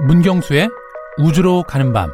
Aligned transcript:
문경수의 0.00 0.68
우주로 1.18 1.62
가는 1.62 1.92
밤 1.92 2.12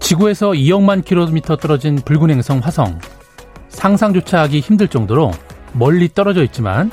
지구에서 0.00 0.50
2억만 0.50 1.04
킬로미터 1.04 1.56
떨어진 1.56 1.96
붉은 1.96 2.30
행성 2.30 2.58
화성 2.58 2.98
상상조차 3.70 4.42
하기 4.42 4.60
힘들 4.60 4.86
정도로 4.88 5.30
멀리 5.72 6.12
떨어져 6.12 6.42
있지만 6.44 6.90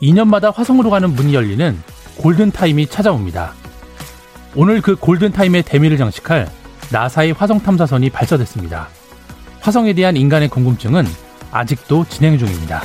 2년마다 0.00 0.54
화성으로 0.54 0.90
가는 0.90 1.10
문이 1.10 1.34
열리는 1.34 1.76
골든타임이 2.18 2.86
찾아옵니다. 2.86 3.54
오늘 4.54 4.80
그 4.80 4.94
골든타임의 4.94 5.64
대미를 5.64 5.96
장식할 5.96 6.48
나사의 6.92 7.32
화성 7.32 7.60
탐사선이 7.60 8.10
발사됐습니다. 8.10 8.88
화성에 9.60 9.94
대한 9.94 10.16
인간의 10.16 10.48
궁금증은 10.48 11.04
아직도 11.52 12.04
진행 12.08 12.38
중입니다. 12.38 12.80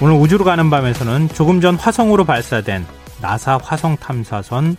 오늘 0.00 0.14
우주로 0.16 0.44
가는 0.44 0.68
밤에서는 0.68 1.28
조금 1.28 1.60
전 1.60 1.76
화성으로 1.76 2.24
발사된 2.24 2.84
나사 3.20 3.58
화성 3.62 3.96
탐사선 3.98 4.76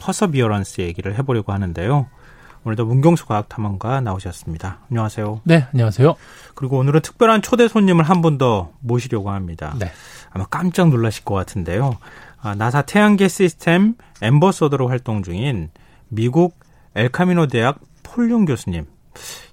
퍼서비어런스 0.00 0.80
얘기를 0.80 1.16
해보려고 1.18 1.52
하는데요. 1.52 2.06
오늘도 2.64 2.86
문경수 2.86 3.26
과학탐험가 3.26 4.00
나오셨습니다. 4.00 4.78
안녕하세요. 4.90 5.40
네, 5.44 5.66
안녕하세요. 5.74 6.14
그리고 6.54 6.78
오늘은 6.78 7.00
특별한 7.02 7.42
초대 7.42 7.68
손님을 7.68 8.04
한 8.08 8.22
분 8.22 8.38
더 8.38 8.70
모시려고 8.80 9.30
합니다. 9.30 9.74
네. 9.78 9.90
아마 10.30 10.46
깜짝 10.46 10.88
놀라실 10.88 11.24
것 11.24 11.34
같은데요. 11.34 11.98
아, 12.40 12.54
나사 12.54 12.82
태양계 12.82 13.28
시스템 13.28 13.94
ambassador로 14.22 14.88
활동 14.88 15.22
중인 15.22 15.70
미국 16.08 16.58
엘카미노 16.94 17.46
대학 17.48 17.78
폴 18.02 18.23
윤 18.23 18.44
교수님. 18.44 18.84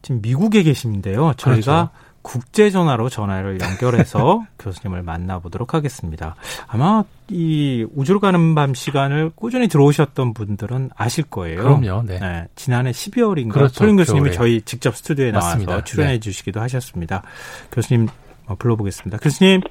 지금 0.02 0.22
미국에 0.22 0.64
계신데요. 0.64 1.34
저희가 1.38 1.92
그렇죠. 1.92 2.09
국제 2.22 2.70
전화로 2.70 3.09
전화를 3.09 3.59
연결해서 3.62 4.44
교수님을 4.59 5.04
만나보도록 5.04 5.73
하겠습니다. 5.73 6.36
아마 6.67 7.04
이 7.30 7.86
우주로 7.95 8.20
가는 8.20 8.56
밤 8.56 8.73
시간을 8.73 9.32
꾸준히 9.36 9.67
들어오셨던 9.67 10.34
분들은 10.34 10.90
아실 10.95 11.23
거예요. 11.23 11.64
그럼요. 11.64 12.04
네. 12.06 12.20
네 12.20 12.48
지난해 12.56 12.92
12월인가 12.92 13.54
그렇죠. 13.54 13.80
폴 13.80 13.88
윤 13.88 13.95
교수님이 13.95 14.32
저희 14.34 14.62
직접 14.62 14.95
스튜디오에 14.95 15.32
맞습니다. 15.32 15.72
나와서 15.72 15.86
출연해 15.86 16.14
네. 16.14 16.20
주시기도 16.20 16.60
하셨습니다. 16.62 17.23
교수님 17.72 18.08
어, 18.48 18.56
불러보겠습니다. 18.56 19.17
교수님. 19.20 19.62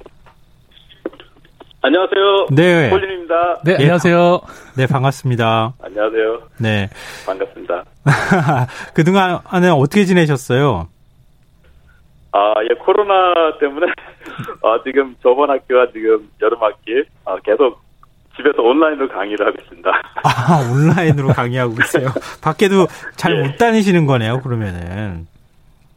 안녕하세요. 1.81 2.47
네. 2.51 2.89
폴린입니다. 2.89 3.61
네, 3.63 3.75
안녕하세요. 3.75 4.41
네, 4.75 4.85
반갑습니다. 4.87 5.75
안녕하세요. 5.81 6.41
네. 6.57 6.89
반갑습니다. 7.25 7.48
그동안에 8.93 9.69
어떻게 9.69 10.05
지내셨어요? 10.05 10.87
아, 12.31 12.53
예, 12.63 12.75
코로나 12.75 13.57
때문에, 13.59 13.87
아, 14.63 14.79
지금 14.83 15.15
저번 15.23 15.49
학교가 15.49 15.91
지금 15.91 16.29
여름 16.41 16.61
학기, 16.61 17.03
아, 17.25 17.37
계속 17.43 17.81
집에서 18.35 18.61
온라인으로 18.61 19.09
강의를 19.09 19.47
하고 19.47 19.57
있습니다. 19.61 19.89
아, 20.23 20.71
온라인으로 20.71 21.29
강의하고 21.29 21.73
있어요. 21.81 22.09
밖에도 22.43 22.85
잘못 23.15 23.53
예. 23.53 23.55
다니시는 23.57 24.05
거네요, 24.05 24.41
그러면은. 24.41 25.27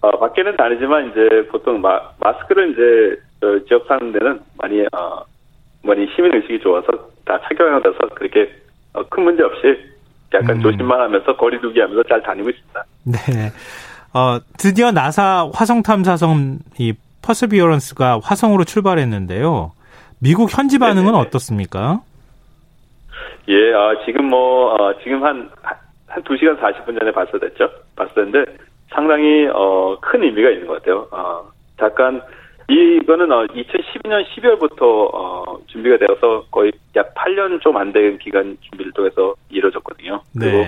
아, 0.01 0.11
밖에는 0.11 0.57
다니지만, 0.57 1.11
이제 1.11 1.47
보통 1.51 1.81
마, 1.81 2.01
마스크를 2.19 2.73
이제, 2.73 3.47
어, 3.47 3.59
지역 3.69 3.87
사는 3.87 4.11
데는 4.13 4.41
많이, 4.57 4.83
어, 4.93 5.25
많이 5.83 6.07
시민의식이 6.15 6.61
좋아서 6.61 6.87
다 7.25 7.39
착용해서 7.43 8.09
그렇게 8.15 8.53
어, 8.95 9.03
큰 9.09 9.25
문제 9.25 9.43
없이 9.43 9.92
약간 10.35 10.57
음. 10.57 10.63
조심만 10.63 11.01
하면서 11.01 11.37
거리두기 11.37 11.81
하면서 11.81 12.03
잘 12.05 12.23
다니고 12.23 12.51
있습니다. 12.51 12.85
네. 13.05 13.53
어, 14.15 14.39
드디어 14.59 14.93
나사 14.93 15.51
화성 15.53 15.83
탐사선 15.83 16.59
이 16.79 16.95
퍼스비어런스가 17.23 18.21
화성으로 18.23 18.65
출발했는데요. 18.65 19.73
미국 20.19 20.57
현지 20.57 20.79
반응은 20.79 21.13
네네. 21.13 21.19
어떻습니까? 21.19 22.01
예, 23.49 23.75
아, 23.75 24.05
지금 24.05 24.27
뭐, 24.27 24.73
어, 24.75 24.97
지금 25.03 25.25
한, 25.25 25.51
한 26.07 26.23
2시간 26.23 26.59
40분 26.61 26.99
전에 26.99 27.11
발사됐죠? 27.11 27.69
발사됐는데 27.97 28.57
상당히, 28.91 29.49
어, 29.53 29.97
큰 30.01 30.23
의미가 30.23 30.51
있는 30.51 30.67
것 30.69 30.75
같아요. 30.75 31.09
어, 31.11 31.51
잠깐, 31.79 32.23
이거는 32.69 33.31
어, 33.33 33.47
2012년 33.47 34.25
12월부터 34.27 34.83
어, 35.15 35.59
준비가 35.67 35.97
되어서 35.99 36.45
거의 36.51 36.73
약 36.97 37.15
8년 37.15 37.61
좀 37.61 37.77
안 37.77 37.93
된 37.93 38.19
기간 38.19 38.57
준비를 38.61 38.93
통해서 38.93 39.35
이루어졌거든요. 39.51 40.21
네. 40.35 40.51
그리고 40.51 40.65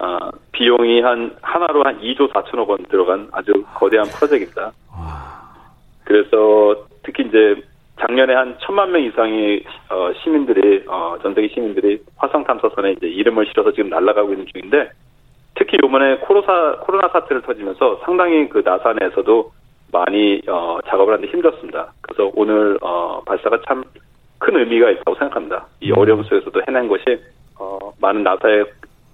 어, 0.00 0.30
비용이 0.52 1.00
한 1.00 1.36
하나로 1.42 1.82
한 1.84 2.00
2조 2.00 2.30
4천억 2.32 2.68
원 2.68 2.84
들어간 2.90 3.28
아주 3.32 3.52
거대한 3.74 4.06
프로젝트입니다. 4.06 4.72
그래서 6.04 6.86
특히 7.02 7.24
이제 7.26 7.56
작년에 8.00 8.34
한 8.34 8.56
천만 8.60 8.90
명 8.92 9.02
이상의 9.02 9.64
어, 9.88 10.12
시민들이 10.22 10.84
어, 10.88 11.16
전 11.22 11.34
세계 11.34 11.48
시민들이 11.48 12.00
화성 12.16 12.44
탐사선에 12.44 12.92
이제 12.92 13.06
이름을 13.06 13.46
실어서 13.46 13.72
지금 13.72 13.88
날아가고 13.90 14.32
있는 14.32 14.46
중인데 14.52 14.90
특히 15.54 15.78
이번에 15.82 16.16
코로사 16.18 16.78
코로나 16.80 17.08
사태를 17.08 17.42
터지면서 17.42 18.00
상당히 18.04 18.48
그 18.48 18.62
나사 18.64 18.92
내에서도 18.94 19.52
많이 19.94 20.42
어, 20.48 20.78
작업을 20.88 21.14
하는데 21.14 21.30
힘들었습니다. 21.32 21.92
그래서 22.02 22.30
오늘 22.34 22.76
어, 22.82 23.22
발사가 23.24 23.58
참 23.66 23.82
큰 24.44 24.56
의미가 24.58 24.90
있다고 24.90 25.14
생각합니다. 25.14 25.66
이 25.80 25.90
음. 25.90 25.98
어려움 25.98 26.22
속에서도 26.22 26.60
해낸 26.68 26.86
것이 26.86 27.04
어, 27.58 27.78
많은 27.98 28.22
나사의 28.22 28.66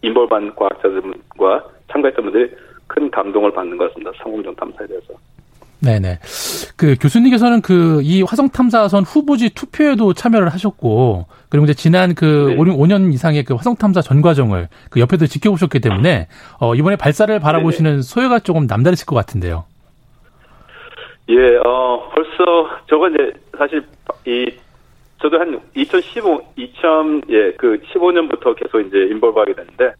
인볼반 0.02 0.52
과학자들과 0.56 1.64
참가했던 1.92 2.24
분들이 2.24 2.50
큰 2.88 3.08
감동을 3.10 3.52
받는 3.52 3.76
것 3.76 3.88
같습니다. 3.88 4.10
성공정 4.22 4.54
탐사에 4.56 4.86
대해서. 4.88 5.14
네네. 5.82 6.18
그 6.76 6.96
교수님께서는 7.00 7.62
그 7.62 8.00
이 8.02 8.22
화성 8.22 8.50
탐사선 8.50 9.04
후보지 9.04 9.50
투표에도 9.54 10.12
참여를 10.12 10.48
하셨고 10.48 11.26
그리고 11.48 11.64
이제 11.64 11.74
지난 11.74 12.14
그 12.14 12.54
네. 12.54 12.56
5년 12.56 13.14
이상의 13.14 13.44
그 13.44 13.54
화성 13.54 13.76
탐사 13.76 14.02
전 14.02 14.20
과정을 14.20 14.68
그 14.90 15.00
옆에도 15.00 15.26
지켜보셨기 15.26 15.80
때문에 15.80 16.26
어 16.58 16.74
이번에 16.74 16.96
발사를 16.96 17.38
바라보시는 17.38 17.90
네네. 17.90 18.02
소회가 18.02 18.40
조금 18.40 18.66
남다르실 18.66 19.06
것 19.06 19.14
같은데요. 19.16 19.64
예, 21.28 21.56
어 21.64 22.10
벌써 22.12 22.78
저거 22.86 23.08
이제 23.08 23.32
사실 23.56 23.84
이 24.26 24.50
저도 25.20 25.38
한 25.38 25.60
2015, 25.74 26.40
2000, 26.56 27.22
예, 27.28 27.52
그 27.52 27.78
15년부터 27.92 28.56
계속 28.56 28.80
이제 28.80 28.98
인볼브하게 29.10 29.52
됐는데, 29.52 29.92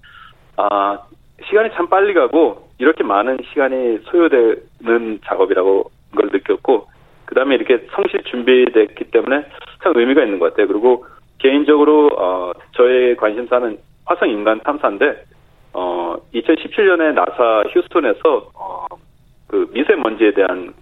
아, 0.56 0.98
시간이 1.47 1.70
참 1.75 1.88
빨리 1.88 2.14
가고, 2.14 2.69
이렇게 2.78 3.04
많은 3.04 3.38
시간이 3.50 3.98
소요되는 4.04 5.20
작업이라고 5.25 5.91
걸 6.16 6.30
느꼈고, 6.32 6.88
그 7.26 7.34
다음에 7.34 7.54
이렇게 7.54 7.86
성실 7.92 8.25
준비됐기 8.25 9.10
때문에 9.10 9.44
참 9.84 9.92
의미가 9.94 10.25
있는 10.25 10.38
것 10.38 10.50
같아요. 10.50 10.66
그리고 10.66 11.06
개인적으로, 11.38 12.09
어, 12.16 12.53
저의 12.72 13.14
관심사는 13.16 13.78
화성 14.06 14.30
인간 14.30 14.59
탐사인데, 14.60 15.25
어, 15.75 16.16
2017년에 16.34 17.12
나사 17.12 17.64
휴스톤에서, 17.70 18.50
어, 18.54 18.86
그 19.48 19.69
미세먼지에 19.72 20.32
대한, 20.32 20.72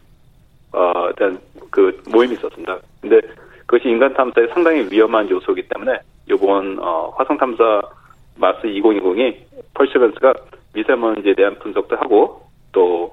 어, 0.78 1.10
대한 1.16 1.40
그 1.70 2.00
모임이 2.08 2.34
있었습니다. 2.34 2.78
근데 3.00 3.20
그것이 3.66 3.88
인간 3.88 4.14
탐사에 4.14 4.46
상당히 4.54 4.86
위험한 4.90 5.28
요소이기 5.28 5.68
때문에 5.68 5.98
이번 6.30 6.78
어, 6.78 7.12
화성 7.16 7.36
탐사 7.36 7.82
마스 8.36 8.62
2020이 8.62 9.36
펄시벤스가 9.74 10.34
미세먼지에 10.74 11.34
대한 11.34 11.58
분석도 11.58 11.96
하고 11.96 12.42
또 12.70 13.12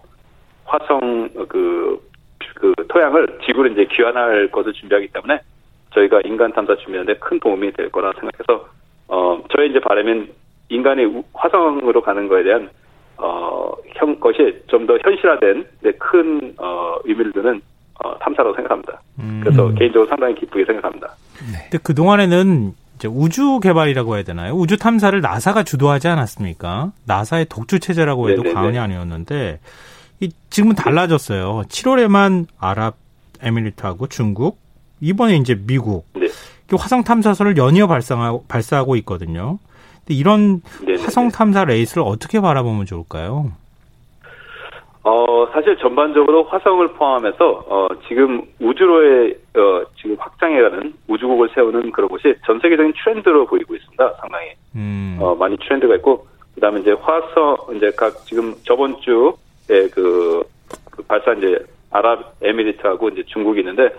화성 0.65 1.29
그, 1.49 1.99
그 2.55 2.73
토양을 2.87 3.39
지구로 3.45 3.69
이제 3.69 3.85
귀환할 3.85 4.49
것을 4.51 4.73
준비하기 4.73 5.07
때문에 5.07 5.39
저희가 5.95 6.21
인간 6.25 6.51
탐사 6.53 6.75
준비하는데 6.75 7.17
큰 7.19 7.39
도움이 7.39 7.71
될 7.71 7.89
거라 7.89 8.11
생각해서 8.13 8.69
어 9.07 9.43
저희 9.55 9.69
이제 9.69 9.79
바람은 9.79 10.29
인간이 10.69 11.23
화성으로 11.33 12.01
가는 12.01 12.27
거에 12.27 12.43
대한 12.43 12.69
어 13.17 13.44
형 14.05 14.19
것이 14.19 14.61
좀 14.67 14.85
더 14.85 14.97
현실화된 15.01 15.65
큰 15.97 16.53
어, 16.57 16.95
의미를 17.05 17.31
두는 17.31 17.59
어, 18.03 18.17
탐사라고 18.19 18.55
생각합니다. 18.55 19.01
음. 19.19 19.41
그래서 19.43 19.73
개인적으로 19.73 20.07
상당히 20.07 20.35
기쁘게 20.35 20.65
생각합니다. 20.65 21.07
네. 21.51 21.59
근데 21.63 21.77
그 21.81 21.95
동안에는 21.95 22.73
이제 22.97 23.07
우주 23.07 23.59
개발이라고 23.61 24.15
해야 24.15 24.23
되나요? 24.23 24.53
우주 24.53 24.77
탐사를 24.77 25.19
나사가 25.21 25.63
주도하지 25.63 26.07
않았습니까? 26.07 26.91
나사의 27.05 27.47
독주 27.49 27.79
체제라고 27.79 28.29
해도 28.29 28.43
네네네. 28.43 28.53
과언이 28.53 28.77
아니었는데 28.77 29.59
이 30.19 30.29
지금은 30.49 30.75
달라졌어요. 30.75 31.63
7월에만 31.67 32.45
아랍 32.59 32.95
에미리트하고 33.41 34.07
중국, 34.07 34.59
이번에 35.01 35.35
이제 35.37 35.55
미국 35.65 36.05
네. 36.13 36.27
화성 36.71 37.03
탐사선을 37.03 37.57
연이어 37.57 37.87
발사하고, 37.87 38.45
발사하고 38.47 38.95
있거든요. 38.97 39.57
근데 39.99 40.13
이런 40.13 40.61
네네네. 40.81 41.03
화성 41.03 41.29
탐사 41.31 41.65
레이스를 41.65 42.03
어떻게 42.05 42.39
바라보면 42.39 42.85
좋을까요? 42.85 43.51
어, 45.55 45.61
사실 45.61 45.77
전반적으로 45.77 46.43
화성을 46.43 46.85
포함해서, 46.89 47.65
어, 47.67 47.87
지금 48.07 48.41
우주로의, 48.59 49.35
어, 49.55 49.83
지금 49.95 50.17
확장해가는 50.19 50.93
우주국을 51.07 51.49
세우는 51.53 51.91
그런 51.91 52.09
곳이 52.09 52.35
전 52.45 52.59
세계적인 52.59 52.93
트렌드로 53.03 53.45
보이고 53.45 53.75
있습니다, 53.75 54.13
상당히. 54.19 54.51
음. 54.75 55.17
어, 55.19 55.33
많이 55.35 55.57
트렌드가 55.57 55.95
있고, 55.95 56.27
그다음에 56.55 56.81
이제 56.81 56.91
화성 56.91 57.57
이제 57.75 57.91
각 57.97 58.13
지금 58.25 58.53
저번 58.63 58.99
주에 59.01 59.87
그, 59.93 60.43
그 60.91 61.03
발사 61.03 61.33
이제 61.33 61.57
아랍에미리트하고 61.91 63.09
이제 63.09 63.23
중국이 63.23 63.59
있는데 63.59 63.89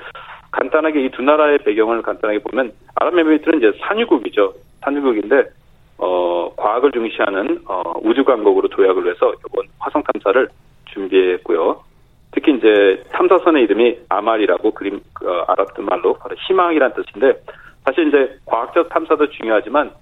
간단하게 0.50 1.04
이 1.04 1.10
두 1.10 1.22
나라의 1.22 1.58
배경을 1.58 2.00
간단하게 2.02 2.40
보면 2.40 2.72
아랍에미리트는 2.94 3.58
이제 3.58 3.72
산유국이죠. 3.80 4.54
산유국인데 4.80 5.44
어 5.98 6.50
과학을 6.56 6.92
중시하는 6.92 7.60
어 7.66 7.82
우주 8.02 8.24
강국으로 8.24 8.68
도약을 8.68 9.10
해서 9.10 9.34
이번 9.46 9.66
화성 9.78 10.02
탐사를 10.02 10.48
준비했고요. 10.96 11.84
특히 12.32 12.54
이제 12.54 13.02
탐사선의 13.12 13.64
이름이 13.64 13.98
아말이라고 14.08 14.72
그림 14.72 15.00
어, 15.22 15.44
아랍 15.48 15.68
말로 15.78 16.14
바로 16.14 16.34
희망이란 16.36 16.94
뜻인데 16.94 17.40
사실 17.84 18.08
이제 18.08 18.38
과학적 18.46 18.88
탐사도 18.88 19.30
중요하지만 19.30 19.92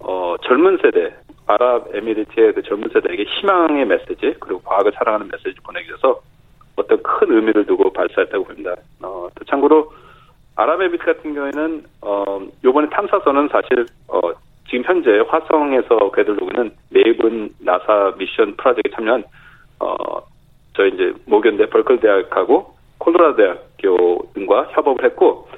어 0.00 0.36
젊은 0.42 0.78
세대 0.82 1.14
아랍에미리트의 1.46 2.54
그 2.54 2.62
젊은 2.62 2.88
세대에게 2.88 3.24
희망의 3.24 3.86
메시지 3.86 4.34
그리고 4.40 4.60
과학을 4.62 4.92
사랑하는 4.96 5.28
메시지 5.30 5.60
보내기 5.60 5.88
위해서 5.88 6.20
어떤 6.76 7.02
큰 7.02 7.32
의미를 7.32 7.64
두고 7.66 7.92
발사했다고 7.92 8.44
봅니다. 8.44 8.74
어, 9.02 9.28
또 9.34 9.44
참고로 9.44 9.92
아랍에미리트 10.56 11.04
같은 11.04 11.34
경우에는 11.34 11.84
어 12.02 12.40
요번에 12.64 12.88
탐사선은 12.88 13.48
사실 13.48 13.86
어 14.08 14.20
지금 14.68 14.84
현재 14.84 15.22
화성에서 15.28 16.10
궤도를 16.10 16.38
두고 16.38 16.50
있는 16.50 16.70
메이븐 16.90 17.50
나사 17.60 18.14
미션 18.18 18.56
프로젝트에 18.56 18.92
참여한 18.96 19.22
어 19.78 20.20
저희 20.76 20.90
이제 20.90 21.12
모견대 21.24 21.66
벌클 21.66 22.00
대학하고 22.00 22.74
콜로라도 22.98 23.36
대학교 23.36 24.30
등과 24.34 24.68
협업을 24.72 25.04
했고 25.04 25.48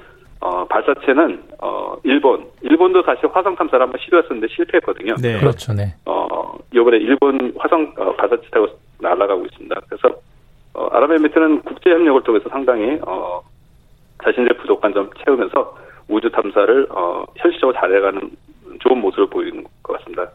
어 0.41 0.65
발사체는 0.65 1.43
어 1.61 1.97
일본 2.03 2.45
일본도 2.61 3.03
사실 3.03 3.27
화성 3.31 3.55
탐사를 3.55 3.81
한번 3.81 3.99
시도했었는데 3.99 4.47
실패했거든요. 4.47 5.15
네. 5.21 5.37
그렇죠. 5.39 5.73
네. 5.73 5.93
어 6.05 6.57
요번에 6.73 6.97
일본 6.97 7.53
화성 7.57 7.93
어, 7.97 8.15
발사체 8.15 8.49
타고 8.51 8.67
날아가고 8.99 9.45
있습니다. 9.45 9.81
그래서 9.89 10.17
어 10.73 10.87
아랍에미리트는 10.91 11.61
국제 11.63 11.89
협력을 11.89 12.23
통해서 12.23 12.47
상당히 12.49 12.97
어 13.05 13.41
자신들의 14.23 14.57
부족한 14.59 14.93
점 14.93 15.09
채우면서 15.25 15.77
우주 16.07 16.29
탐사를 16.31 16.87
어 16.89 17.25
현실적으로 17.35 17.77
잘해가는 17.77 18.31
좋은 18.79 19.01
모습을 19.01 19.27
보이는 19.27 19.65
것 19.83 19.97
같습니다. 19.97 20.29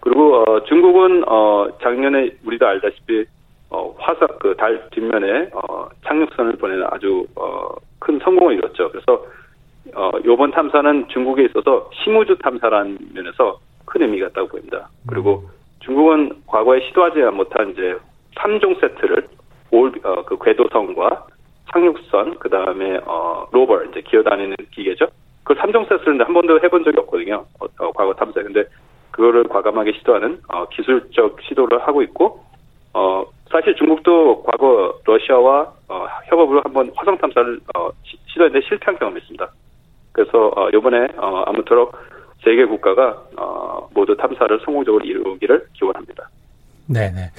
그리고 0.00 0.36
어 0.36 0.62
중국은 0.64 1.24
어 1.26 1.66
작년에 1.82 2.30
우리도 2.44 2.66
알다시피 2.66 3.24
어, 3.72 3.94
화성 3.98 4.28
그달 4.38 4.88
뒷면에 4.90 5.50
어, 5.54 5.88
착륙선을 6.04 6.56
보내는 6.56 6.86
아주 6.90 7.26
어, 7.36 7.68
큰 7.98 8.18
성공을 8.22 8.54
이뤘죠. 8.54 8.90
그래서 8.90 9.24
어, 9.94 10.10
이번 10.24 10.50
탐사는 10.50 11.08
중국에 11.08 11.44
있어서 11.46 11.90
심우주 12.04 12.38
탐사라는 12.38 12.98
면에서 13.14 13.58
큰 13.86 14.02
의미가 14.02 14.28
있다고 14.28 14.48
보입니다. 14.48 14.88
그리고 15.08 15.44
중국은 15.80 16.42
과거에 16.46 16.80
시도하지 16.88 17.20
못한 17.34 17.70
이제 17.70 17.96
3종 18.36 18.80
세트를 18.80 19.28
올, 19.70 19.92
어, 20.04 20.22
그 20.24 20.36
궤도선과 20.38 21.26
착륙선, 21.72 22.38
그 22.38 22.50
다음에, 22.50 22.98
어, 23.06 23.46
로버, 23.50 23.84
이제 23.84 24.02
기어다니는 24.02 24.56
기계죠. 24.70 25.06
그 25.44 25.54
3종 25.54 25.88
세트를 25.88 26.24
한 26.24 26.34
번도 26.34 26.60
해본 26.62 26.84
적이 26.84 27.00
없거든요. 27.00 27.46
어, 27.58 27.66
어, 27.78 27.92
과거 27.92 28.12
탐사에. 28.12 28.44
근데 28.44 28.64
그거를 29.10 29.44
과감하게 29.44 29.92
시도하는, 29.92 30.40
어, 30.48 30.66
기술적 30.68 31.38
시도를 31.42 31.80
하고 31.86 32.02
있고, 32.02 32.44
어, 32.94 33.24
사실 33.50 33.74
중국도 33.76 34.42
과거 34.44 34.98
러시아와 35.04 35.72
어, 35.88 36.06
협업으로 36.26 36.62
한번 36.64 36.90
화성 36.94 37.18
탐사를 37.18 37.60
어, 37.76 37.90
시도했는데 38.28 38.66
실패한 38.66 38.98
경험이 38.98 39.20
있습니다. 39.20 39.50
그래서 40.12 40.52
어, 40.56 40.68
이번에 40.70 41.08
어, 41.16 41.44
아무쪼록 41.46 41.94
세계 42.44 42.64
국가가 42.64 43.22
어, 43.36 43.88
모두 43.94 44.16
탐사를 44.16 44.60
성공적으로 44.64 45.04
이루기를 45.04 45.66
기원합니다. 45.74 46.28
네네. 46.86 47.30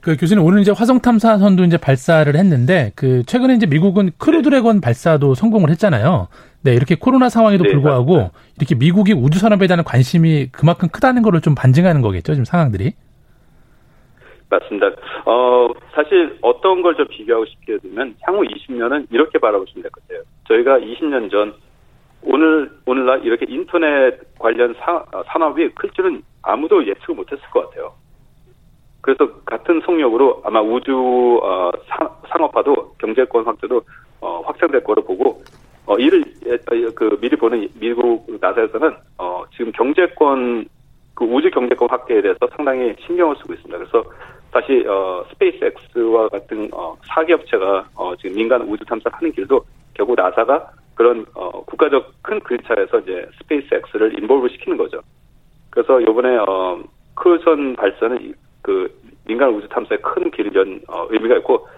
그 0.00 0.16
교수님 0.16 0.44
오늘 0.44 0.60
이제 0.60 0.72
화성 0.72 1.00
탐사선도 1.00 1.64
이제 1.64 1.76
발사를 1.76 2.34
했는데 2.34 2.92
그 2.94 3.22
최근에 3.24 3.54
이제 3.54 3.66
미국은 3.66 4.10
크루 4.18 4.42
드래곤 4.42 4.80
발사도 4.80 5.34
성공을 5.34 5.70
했잖아요. 5.70 6.28
네 6.62 6.74
이렇게 6.74 6.96
코로나 6.96 7.28
상황에도 7.28 7.64
네, 7.64 7.70
불구하고 7.70 8.16
맞습니다. 8.16 8.38
이렇게 8.58 8.74
미국이 8.74 9.12
우주 9.12 9.38
산업에 9.38 9.66
대한 9.66 9.84
관심이 9.84 10.48
그만큼 10.50 10.88
크다는 10.88 11.22
거를 11.22 11.40
좀 11.40 11.54
반증하는 11.54 12.02
거겠죠 12.02 12.34
지금 12.34 12.44
상황들이. 12.44 12.94
맞습니다. 14.50 14.90
어, 15.26 15.68
사실 15.92 16.36
어떤 16.42 16.82
걸 16.82 16.94
좀 16.96 17.06
비교하고 17.08 17.46
싶게 17.46 17.78
되면 17.78 18.14
향후 18.22 18.42
20년은 18.42 19.06
이렇게 19.10 19.38
바라보시면 19.38 19.82
될 19.82 19.90
것 19.92 20.02
같아요. 20.06 20.22
저희가 20.48 20.78
20년 20.80 21.30
전 21.30 21.54
오늘 22.22 22.70
오늘날 22.84 23.24
이렇게 23.24 23.46
인터넷 23.48 24.18
관련 24.38 24.74
사, 24.80 25.04
산업이 25.28 25.70
클 25.70 25.90
줄은 25.90 26.22
아무도 26.42 26.86
예측을 26.86 27.14
못했을 27.14 27.42
것 27.50 27.68
같아요. 27.70 27.92
그래서 29.00 29.30
같은 29.46 29.80
속력으로 29.86 30.42
아마 30.44 30.60
우주 30.60 31.40
어, 31.42 31.70
상업화도 32.28 32.96
경제권 32.98 33.44
확대도 33.44 33.80
어, 34.20 34.42
확장될 34.44 34.84
거로 34.84 35.02
보고 35.02 35.42
어, 35.86 35.96
이를 35.96 36.22
그 36.94 37.18
미리 37.20 37.36
보는 37.36 37.68
미국 37.80 38.26
나사에서는 38.40 38.94
어, 39.16 39.44
지금 39.56 39.72
경제권 39.72 40.66
그 41.14 41.24
우주 41.24 41.50
경제권 41.50 41.88
확대에 41.90 42.20
대해서 42.20 42.38
상당히 42.56 42.94
신경을 43.06 43.36
쓰고 43.36 43.54
있습니다. 43.54 43.78
그래서 43.78 44.04
다시 44.52 44.84
어 44.86 45.24
스페이스X와 45.30 46.28
같은 46.28 46.68
어 46.72 46.96
사기업체가 47.04 47.88
어 47.94 48.16
지금 48.16 48.36
민간 48.36 48.62
우주 48.62 48.84
탐사를 48.84 49.16
하는 49.16 49.32
길도 49.32 49.64
결국 49.94 50.16
나사가 50.16 50.70
그런 50.94 51.24
어 51.34 51.64
국가적 51.64 52.12
큰 52.22 52.40
그림 52.40 52.62
차원에서 52.62 52.98
이제 53.00 53.26
스페이스X를 53.38 54.18
involve 54.18 54.48
시키는 54.48 54.76
거죠. 54.76 55.00
그래서 55.70 56.02
요번에 56.02 56.36
어 56.36 56.82
크루선 57.14 57.76
발사는 57.76 58.34
그 58.62 58.92
민간 59.24 59.50
우주 59.50 59.68
탐사에 59.68 59.98
큰 59.98 60.30
길을 60.30 60.54
연 60.54 60.80
어, 60.88 61.06
의미가 61.10 61.36
있고 61.38 61.68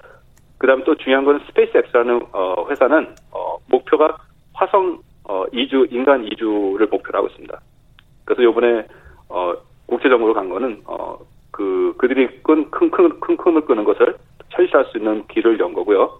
그다음 0.59 0.83
또 0.85 0.95
중요한 0.95 1.25
건 1.25 1.41
스페이스X라는 1.47 2.21
어 2.33 2.67
회사는 2.71 3.15
어 3.33 3.59
목표가 3.67 4.17
화성 4.55 4.99
어 5.25 5.45
이주 5.53 5.89
인간 5.91 6.25
이주를 6.25 6.87
목표로 6.87 7.19
하고 7.19 7.29
있습니다. 7.29 7.61
그래서 8.25 8.43
요번에 8.43 8.87
어 9.29 9.53
국제적으로 9.87 10.33
간 10.33 10.49
거는 10.49 10.83
어 10.87 11.19
그 12.02 12.08
그들이 12.08 12.26
끈 12.43 12.69
큰 12.72 12.90
큰큰 12.90 13.37
큼을 13.37 13.60
끄는 13.60 13.84
것을 13.84 14.16
현실할 14.50 14.87
수 14.87 14.99
있는 14.99 15.25
길을 15.28 15.60
연 15.60 15.72
거고요. 15.72 16.19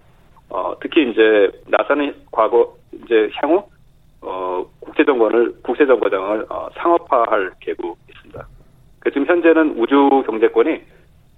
어, 0.49 0.75
특히 0.81 1.11
이제 1.11 1.51
나사는 1.67 2.15
과거 2.31 2.77
이제 2.93 3.29
향후 3.35 3.65
어, 4.21 4.65
국제정권을 4.79 5.63
국제정거장을 5.63 6.47
어, 6.49 6.69
상업화할 6.77 7.51
계획이 7.59 7.83
있습니다. 8.11 8.47
그 9.01 9.11
지금 9.11 9.27
현재는 9.27 9.75
우주 9.77 10.23
경제권이 10.25 10.83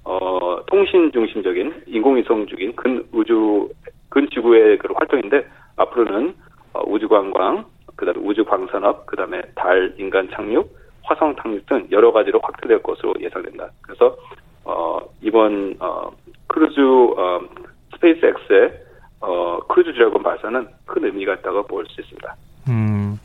어, 0.05 0.59
통신 0.67 1.11
중심적인 1.11 1.85
인공위성 1.87 2.47
중인 2.47 2.77
근 2.77 3.03
우주 3.13 3.71
근 4.11 4.29
지구의 4.29 4.77
그런 4.77 4.95
활동인데 4.99 5.47
앞으로는 5.77 6.35
어, 6.75 6.83
우주 6.87 7.09
관광, 7.09 7.65
그다음에 7.97 8.21
우주 8.23 8.45
광산업, 8.45 9.07
그다음에 9.07 9.41
달 9.55 9.95
인간 9.97 10.29
착륙, 10.33 10.71
화성 11.05 11.37
탐험 11.37 11.67
등 11.67 11.87
여러 11.91 12.13
가지로 12.13 12.41
확대될 12.43 12.83
것으로 12.83 13.15
예상된다. 13.21 13.71
그래서 13.83 14.17
어, 14.65 14.99
이번 15.21 15.77
어, 15.79 16.11
크루 16.47 16.81
어, 16.81 17.41
스페이스X의 17.95 18.73
어, 19.21 19.59
크루 19.69 19.93
드래곤 19.93 20.23
발사는 20.23 20.67
큰 20.87 21.05
의미가 21.05 21.35
있다고 21.35 21.67
볼 21.67 21.85
수 21.87 22.01
있습니다. 22.01 22.35
음, 22.69 23.19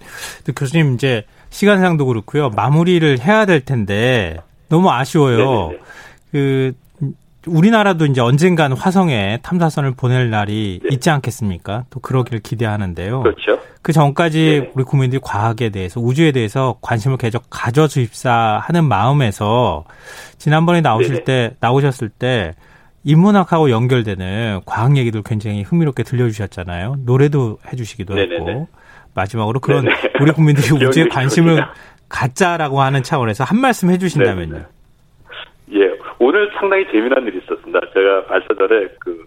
교수님 0.59 0.93
이제 0.93 1.23
시간상도 1.49 2.05
그렇고요. 2.05 2.49
마무리를 2.49 3.19
해야 3.19 3.45
될 3.45 3.61
텐데 3.61 4.37
너무 4.67 4.91
아쉬워요. 4.91 5.37
네네네. 5.69 5.79
그 6.31 6.73
우리나라도 7.47 8.05
이제 8.05 8.19
언젠간 8.19 8.73
화성에 8.73 9.39
탐사선을 9.41 9.93
보낼 9.93 10.29
날이 10.29 10.81
네. 10.83 10.89
있지 10.91 11.09
않겠습니까? 11.09 11.85
또 11.89 12.01
그러기를 12.01 12.41
기대하는데요. 12.41 13.23
그렇죠. 13.23 13.59
그 13.81 13.93
전까지 13.93 14.61
네. 14.65 14.71
우리 14.75 14.83
국민들이 14.83 15.21
과학에 15.23 15.69
대해서 15.69 16.01
우주에 16.01 16.33
대해서 16.33 16.77
관심을 16.81 17.17
계속 17.17 17.45
가져주십사 17.49 18.61
하는 18.61 18.85
마음에서 18.85 19.85
지난번에 20.37 20.81
나오실 20.81 21.15
네. 21.15 21.23
때 21.23 21.51
나오셨을 21.61 22.09
때 22.09 22.55
인문학하고 23.05 23.71
연결되는 23.71 24.59
과학 24.65 24.97
얘기들 24.97 25.23
굉장히 25.23 25.63
흥미롭게 25.63 26.03
들려주셨잖아요. 26.03 26.97
노래도 27.05 27.57
해주시기도. 27.71 28.19
했고 28.19 28.67
마지막으로 29.15 29.59
그런 29.59 29.85
네네. 29.85 30.13
우리 30.21 30.31
국민들이 30.31 30.73
우주에 30.73 31.07
관심을 31.07 31.63
갖자라고 32.09 32.81
하는 32.81 33.03
차원에서 33.03 33.43
한 33.43 33.59
말씀 33.59 33.89
해주신다면요. 33.89 34.53
네네. 34.53 34.65
예, 35.73 35.97
오늘 36.17 36.49
상당히 36.59 36.85
재미난 36.91 37.25
일이 37.27 37.37
있었습니다. 37.37 37.79
제가 37.93 38.25
발사 38.25 38.47
전에 38.55 38.87
그 38.99 39.25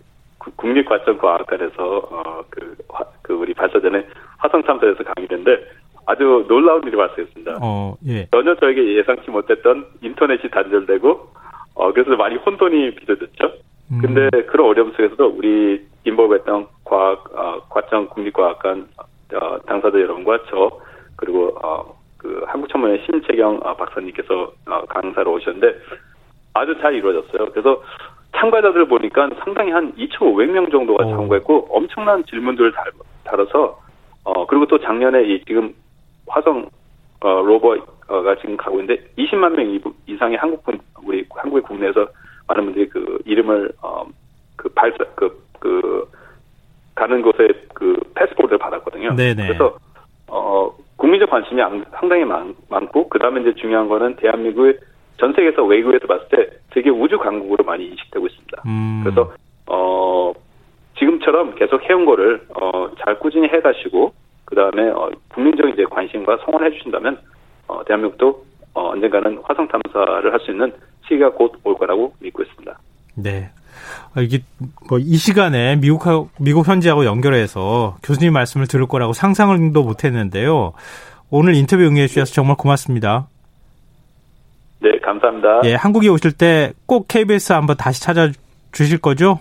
국립과천과학관에서 0.56 1.84
어그 1.84 2.76
그 3.22 3.32
우리 3.32 3.54
발사 3.54 3.80
전에 3.80 4.04
화성 4.38 4.62
탐사에서 4.64 5.04
강의했는데 5.04 5.64
아주 6.06 6.44
놀라운 6.48 6.82
일이 6.86 6.96
발생했습니다. 6.96 7.58
어, 7.62 7.96
예. 8.08 8.26
전혀 8.32 8.54
저에게 8.56 8.96
예상치 8.96 9.30
못했던 9.30 9.86
인터넷이 10.02 10.50
단절되고 10.50 11.28
어 11.74 11.92
그래서 11.92 12.16
많이 12.16 12.36
혼돈이 12.36 12.96
빚어졌죠. 12.96 13.52
음. 13.92 13.98
근데 14.00 14.28
그런 14.46 14.68
어려움 14.68 14.90
속에서도 14.92 15.24
우리 15.28 15.86
인볼했던 16.04 16.66
과학 16.84 17.24
어, 17.34 17.62
과천 17.68 18.08
국립과학관 18.08 18.88
어, 19.34 19.58
당사자 19.66 19.98
여러분과 19.98 20.38
저 20.50 20.70
그리고 21.16 21.56
어, 21.62 21.96
그 22.18 22.44
한국천문의 22.46 23.04
심채경 23.04 23.60
어, 23.62 23.76
박사님께서 23.76 24.52
어, 24.66 24.84
강사로 24.88 25.32
오셨는데 25.34 25.78
아주 26.54 26.76
잘 26.80 26.94
이루어졌어요. 26.94 27.50
그래서 27.50 27.82
참가자들 28.36 28.86
보니까 28.86 29.30
상당히 29.44 29.70
한 29.70 29.92
2,500명 29.94 30.70
정도가 30.70 31.04
참가했고 31.04 31.68
엄청난 31.70 32.24
질문들을 32.24 32.72
달, 32.72 32.90
달아서 33.24 33.78
어 34.24 34.46
그리고 34.46 34.66
또 34.66 34.78
작년에 34.78 35.24
이 35.24 35.44
지금 35.44 35.74
화성 36.26 36.68
어 37.20 37.42
로버가 37.42 38.36
지금 38.40 38.56
가고 38.56 38.80
있는데 38.80 39.04
20만 39.18 39.54
명 39.54 39.94
이상의 40.06 40.38
한국 40.38 40.64
분 40.64 40.80
우리 41.04 41.24
한국의 41.30 41.62
국내에서 41.62 42.08
많은 42.48 42.64
분들이 42.64 42.88
그 42.88 43.18
이름을 43.26 43.72
어그 43.80 44.68
발사 44.74 45.04
그그 45.14 45.42
그 45.58 46.08
가는 46.94 47.22
곳에 47.22 47.48
그 47.74 47.96
패스포트를 48.14 48.58
받았 48.58 48.81
거든요. 49.08 49.16
네네. 49.16 49.46
그래서 49.46 49.76
어 50.28 50.70
국민적 50.96 51.30
관심이 51.30 51.60
상당히 51.98 52.24
많, 52.24 52.54
많고 52.68 53.08
그다음에 53.08 53.40
이제 53.40 53.54
중요한 53.54 53.88
거는 53.88 54.16
대한민국의 54.16 54.78
전 55.18 55.32
세계에서 55.34 55.64
외국에서 55.64 56.06
봤을 56.06 56.26
때 56.28 56.48
되게 56.70 56.90
우주 56.90 57.18
강국으로 57.18 57.64
많이 57.64 57.84
인식되고 57.86 58.26
있습니다. 58.26 58.62
음. 58.66 59.00
그래서 59.04 59.32
어 59.66 60.32
지금처럼 60.98 61.54
계속 61.56 61.82
해온 61.88 62.04
거를 62.04 62.40
어 62.60 62.82
잘 63.04 63.18
꾸준히 63.18 63.48
해 63.48 63.60
가시고 63.60 64.12
그 64.44 64.54
다음에 64.54 64.88
어, 64.90 65.10
국민적인 65.34 65.72
이제 65.74 65.84
관심과 65.84 66.38
성원해 66.44 66.70
주신다면 66.76 67.18
어, 67.66 67.82
대한민국도 67.84 68.44
어, 68.74 68.90
언젠가는 68.90 69.38
화성 69.42 69.68
탐사를 69.68 70.32
할 70.32 70.40
수 70.40 70.50
있는 70.50 70.72
시기가 71.06 71.30
곧 71.32 71.52
올 71.64 71.74
거라고 71.76 72.12
믿고 72.20 72.42
있습니다. 72.42 72.78
네. 73.16 73.50
아, 74.14 74.20
이게 74.20 74.40
뭐 74.88 74.98
이 74.98 75.16
시간에 75.16 75.76
미국 75.76 76.30
미국 76.38 76.66
현지하고 76.68 77.04
연결해서 77.04 77.96
교수님 78.02 78.32
말씀을 78.32 78.66
들을 78.66 78.86
거라고 78.86 79.12
상상도 79.12 79.82
못했는데요. 79.82 80.72
오늘 81.30 81.54
인터뷰 81.54 81.82
응해 81.82 82.06
주셔서 82.08 82.32
정말 82.32 82.56
고맙습니다. 82.56 83.26
네, 84.80 84.90
감사합니다. 85.02 85.60
예, 85.64 85.74
한국에 85.74 86.08
오실 86.08 86.32
때 86.32 86.72
꼭 86.86 87.06
KBS 87.08 87.52
한번 87.52 87.76
다시 87.76 88.00
찾아 88.02 88.30
주실 88.72 88.98
거죠? 88.98 89.40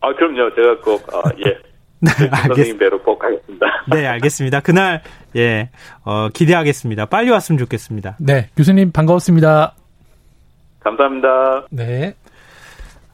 아, 0.00 0.12
그럼요. 0.14 0.54
제가 0.54 0.78
꼭, 0.80 1.14
아, 1.14 1.22
예. 1.46 1.58
네, 2.00 2.10
선생님 2.48 2.78
뵈러 2.78 3.00
꼭 3.02 3.22
하겠습니다. 3.22 3.66
네, 3.92 4.06
알겠습니다. 4.06 4.60
그날, 4.60 5.02
예, 5.36 5.70
어, 6.04 6.28
기대하겠습니다. 6.32 7.06
빨리 7.06 7.30
왔으면 7.30 7.58
좋겠습니다. 7.58 8.16
네, 8.18 8.48
교수님 8.56 8.90
반가웠습니다. 8.92 9.74
감사합니다. 10.80 11.66
네. 11.70 12.14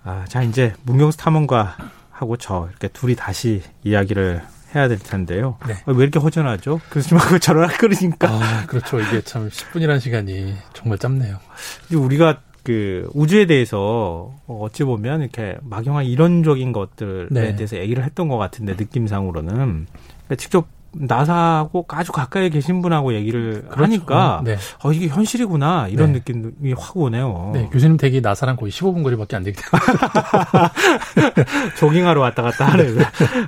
아, 0.09 0.25
자, 0.27 0.43
이제 0.43 0.73
문경수 0.85 1.19
탐험가 1.19 1.77
하고 2.11 2.39
저 2.39 2.67
이렇게 2.71 2.89
둘이 2.89 3.15
다시 3.15 3.63
이야기를 3.85 4.41
해야 4.75 4.89
될 4.89 4.99
텐데요. 4.99 5.59
네. 5.67 5.75
어, 5.85 5.93
왜 5.93 6.03
이렇게 6.03 6.19
허전하죠? 6.19 6.81
교수님하고 6.91 7.37
저랑 7.39 7.69
그러니까. 7.79 8.29
아, 8.31 8.65
그렇죠. 8.67 8.99
이게 9.01 9.21
참 9.21 9.51
10분이라는 9.51 10.01
시간이 10.01 10.55
정말 10.73 10.97
짧네요. 10.97 11.39
우리가 11.93 12.41
그 12.63 13.11
우주에 13.13 13.45
대해서 13.45 14.35
어찌 14.47 14.85
보면 14.85 15.21
이렇게 15.21 15.59
막연한 15.63 16.07
이론적인 16.07 16.73
것들에 16.73 17.27
네. 17.31 17.55
대해서 17.55 17.77
얘기를 17.77 18.03
했던 18.03 18.29
것 18.29 18.39
같은데 18.39 18.77
느낌상으로는 18.79 19.55
그러니까 19.57 20.35
직접 20.39 20.69
나사하고 21.01 21.87
아주 21.89 22.13
가까이 22.13 22.51
계신 22.51 22.83
분하고 22.83 23.15
얘기를 23.15 23.63
그렇죠. 23.63 23.83
하니까 23.83 24.43
네. 24.45 24.57
어 24.83 24.93
이게 24.93 25.09
현실이구나 25.09 25.89
이런 25.89 26.13
네. 26.13 26.19
느낌이 26.19 26.73
확 26.77 26.97
오네요. 26.97 27.51
네, 27.55 27.69
교수님 27.73 27.97
댁이 27.97 28.21
나사랑 28.21 28.57
거의 28.57 28.73
15분 28.73 29.03
거리밖에 29.03 29.37
안 29.37 29.45
되기 29.45 29.59
때문에 29.61 30.69
조깅하러 31.79 32.21
왔다 32.21 32.43
갔다 32.43 32.67
하는 32.67 32.99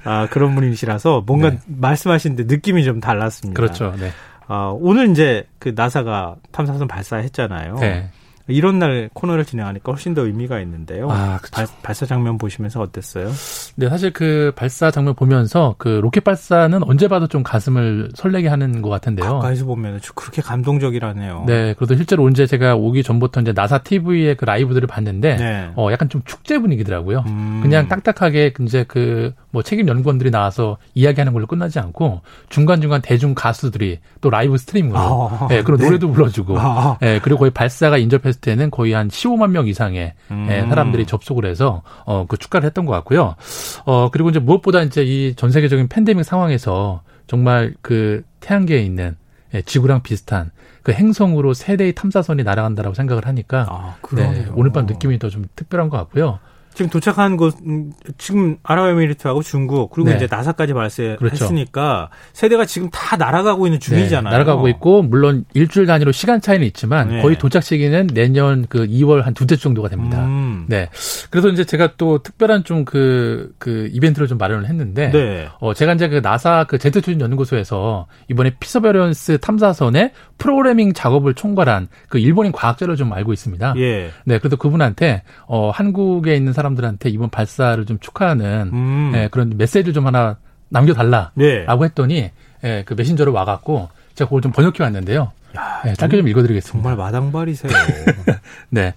아, 0.04 0.26
그런 0.30 0.54
분이시라서 0.54 1.25
뭔가 1.26 1.50
네. 1.50 1.59
말씀하시는데 1.66 2.45
느낌이 2.45 2.85
좀 2.85 3.00
달랐습니다. 3.00 3.61
그렇죠. 3.61 3.95
네. 3.99 4.11
아, 4.47 4.73
오늘 4.75 5.11
이제 5.11 5.47
그 5.59 5.73
나사가 5.75 6.37
탐사선 6.50 6.88
발사했잖아요. 6.88 7.76
네. 7.76 8.11
이런 8.49 8.78
날 8.78 9.11
코너를 9.12 9.44
진행하니까 9.44 9.92
훨씬 9.92 10.14
더 10.14 10.25
의미가 10.25 10.61
있는데요. 10.61 11.09
아, 11.11 11.38
발, 11.52 11.66
발사 11.82 12.06
장면 12.06 12.38
보시면서 12.38 12.80
어땠어요? 12.80 13.30
네, 13.76 13.88
사실 13.88 14.12
그 14.12 14.52
발사 14.56 14.90
장면 14.90 15.14
보면서 15.14 15.75
그 15.78 15.88
로켓 15.88 16.25
발사는 16.25 16.82
언제 16.82 17.09
봐도 17.09 17.26
좀 17.26 17.42
가슴을 17.42 18.11
설레게 18.14 18.49
하는 18.49 18.82
것 18.82 18.88
같은데요. 18.88 19.35
가까이서 19.35 19.64
보면 19.64 20.00
그렇게 20.14 20.42
감동적이라네요. 20.42 21.44
네, 21.47 21.75
그래도 21.75 21.94
실제로 21.97 22.25
언제 22.25 22.47
제가 22.47 22.76
오기 22.76 23.02
전부터 23.02 23.40
이제 23.42 23.52
나사 23.52 23.78
TV의 23.78 24.37
그 24.37 24.44
라이브들을 24.44 24.87
봤는데, 24.87 25.37
네. 25.37 25.70
어, 25.76 25.90
약간 25.92 26.09
좀 26.09 26.23
축제 26.25 26.59
분위기더라고요. 26.59 27.25
음. 27.26 27.61
그냥 27.62 27.88
딱딱하게 27.88 28.54
이제 28.61 28.85
그 28.85 29.32
뭐 29.52 29.62
책임 29.62 29.88
연구원들이 29.88 30.30
나와서 30.30 30.76
이야기하는 30.94 31.32
걸로 31.32 31.47
끝나지 31.47 31.78
않고 31.78 32.20
중간중간 32.49 33.02
대중 33.02 33.35
가수들이 33.35 33.99
또 34.20 34.30
라이브 34.30 34.56
스트리밍으로 34.56 34.99
아, 34.99 35.49
네, 35.49 35.62
그런 35.62 35.78
네. 35.78 35.87
노래도 35.87 36.11
불러주고, 36.11 36.59
아. 36.59 36.99
네, 37.00 37.18
그리고 37.20 37.40
거의 37.40 37.50
발사가 37.50 37.99
인접 37.99 38.23
했을 38.40 38.56
때는 38.56 38.70
거의 38.70 38.92
한 38.92 39.09
15만 39.09 39.50
명 39.50 39.68
이상의 39.68 40.14
음. 40.30 40.49
예, 40.50 40.62
사람들이 40.62 41.06
접속을 41.06 41.44
해서 41.44 41.82
어, 42.04 42.26
그 42.26 42.37
축가를 42.37 42.66
했던 42.66 42.87
것 42.87 42.92
같고요. 42.92 43.37
어, 43.85 44.11
그리고 44.11 44.30
이제 44.30 44.38
무엇보다 44.40 44.82
이제 44.82 45.02
이 45.04 45.35
전 45.37 45.50
세계적인 45.50 45.88
팬데믹 45.88 46.25
상황에서 46.25 47.02
정말 47.26 47.75
그 47.82 48.23
태양계에 48.40 48.80
있는 48.82 49.16
예, 49.54 49.62
지구랑 49.62 50.02
비슷한 50.02 50.50
그 50.82 50.92
행성으로 50.92 51.54
세 51.54 51.76
대의 51.76 51.94
탐사선이 51.94 52.42
날아간다라고 52.42 52.94
생각을 52.94 53.26
하니까 53.26 53.66
아, 53.68 53.97
네, 54.16 54.47
오늘 54.54 54.73
밤 54.73 54.87
느낌이 54.87 55.18
더 55.18 55.28
좀 55.28 55.44
특별한 55.54 55.88
것 55.90 55.97
같고요. 55.99 56.38
지금 56.74 56.88
도착한 56.88 57.36
곳 57.36 57.56
음, 57.66 57.92
지금 58.16 58.56
아랍에미리트하고 58.62 59.42
중국 59.42 59.90
그리고 59.90 60.10
네. 60.10 60.16
이제 60.16 60.28
나사까지 60.30 60.72
발사했으니까 60.72 62.08
그렇죠. 62.08 62.30
세대가 62.32 62.64
지금 62.64 62.88
다 62.90 63.16
날아가고 63.16 63.66
있는 63.66 63.80
중이잖아요. 63.80 64.30
네, 64.30 64.30
날아가고 64.30 64.68
있고 64.68 65.02
물론 65.02 65.44
일주일 65.54 65.86
단위로 65.86 66.12
시간 66.12 66.40
차이는 66.40 66.66
있지만 66.68 67.08
네. 67.08 67.22
거의 67.22 67.38
도착 67.38 67.62
시기는 67.62 68.06
내년 68.08 68.66
그 68.68 68.86
2월 68.86 69.22
한 69.22 69.34
두째 69.34 69.56
정도가 69.56 69.88
됩니다. 69.88 70.24
음. 70.24 70.66
네. 70.68 70.88
그래서 71.30 71.48
이제 71.48 71.64
제가 71.64 71.94
또 71.96 72.22
특별한 72.22 72.64
좀 72.64 72.84
그그 72.84 73.54
그 73.58 73.88
이벤트를 73.92 74.28
좀 74.28 74.38
마련을 74.38 74.68
했는데 74.68 75.10
네. 75.10 75.48
어 75.58 75.74
제가 75.74 75.94
이제 75.94 76.08
그 76.08 76.20
나사 76.22 76.64
그 76.68 76.78
제트 76.78 77.00
추진 77.00 77.20
연구소에서 77.20 78.06
이번에 78.28 78.52
피서베런스 78.60 79.38
탐사선의 79.38 80.12
프로그래밍 80.40 80.94
작업을 80.94 81.35
총괄한 81.35 81.88
그 82.09 82.18
일본인 82.18 82.50
과학자를 82.50 82.97
좀 82.97 83.12
알고 83.12 83.32
있습니다. 83.32 83.75
예. 83.76 84.11
네. 84.25 84.38
그래서 84.38 84.56
그분한테 84.56 85.23
어 85.47 85.70
한국에 85.70 86.35
있는 86.35 86.52
사람들한테 86.52 87.11
이번 87.11 87.30
발사를 87.30 87.85
좀 87.87 87.99
축하하는 88.00 88.70
음. 88.73 89.12
예, 89.14 89.28
그런 89.30 89.52
메시지를 89.56 89.92
좀 89.92 90.06
하나 90.06 90.38
남겨달라라고 90.70 91.32
네. 91.37 91.66
했더니 91.66 92.30
예, 92.64 92.82
그 92.87 92.94
메신저로 92.94 93.32
와갖고 93.32 93.90
제가 94.14 94.28
그걸 94.28 94.40
좀 94.42 94.50
번역해 94.50 94.82
왔는데요. 94.82 95.30
야, 95.56 95.82
예, 95.87 95.92
짧게 95.94 96.16
좀 96.16 96.26
읽어드리겠습니다. 96.28 96.88
정말 96.88 96.97
마당발이세요. 96.97 97.73
네, 98.70 98.94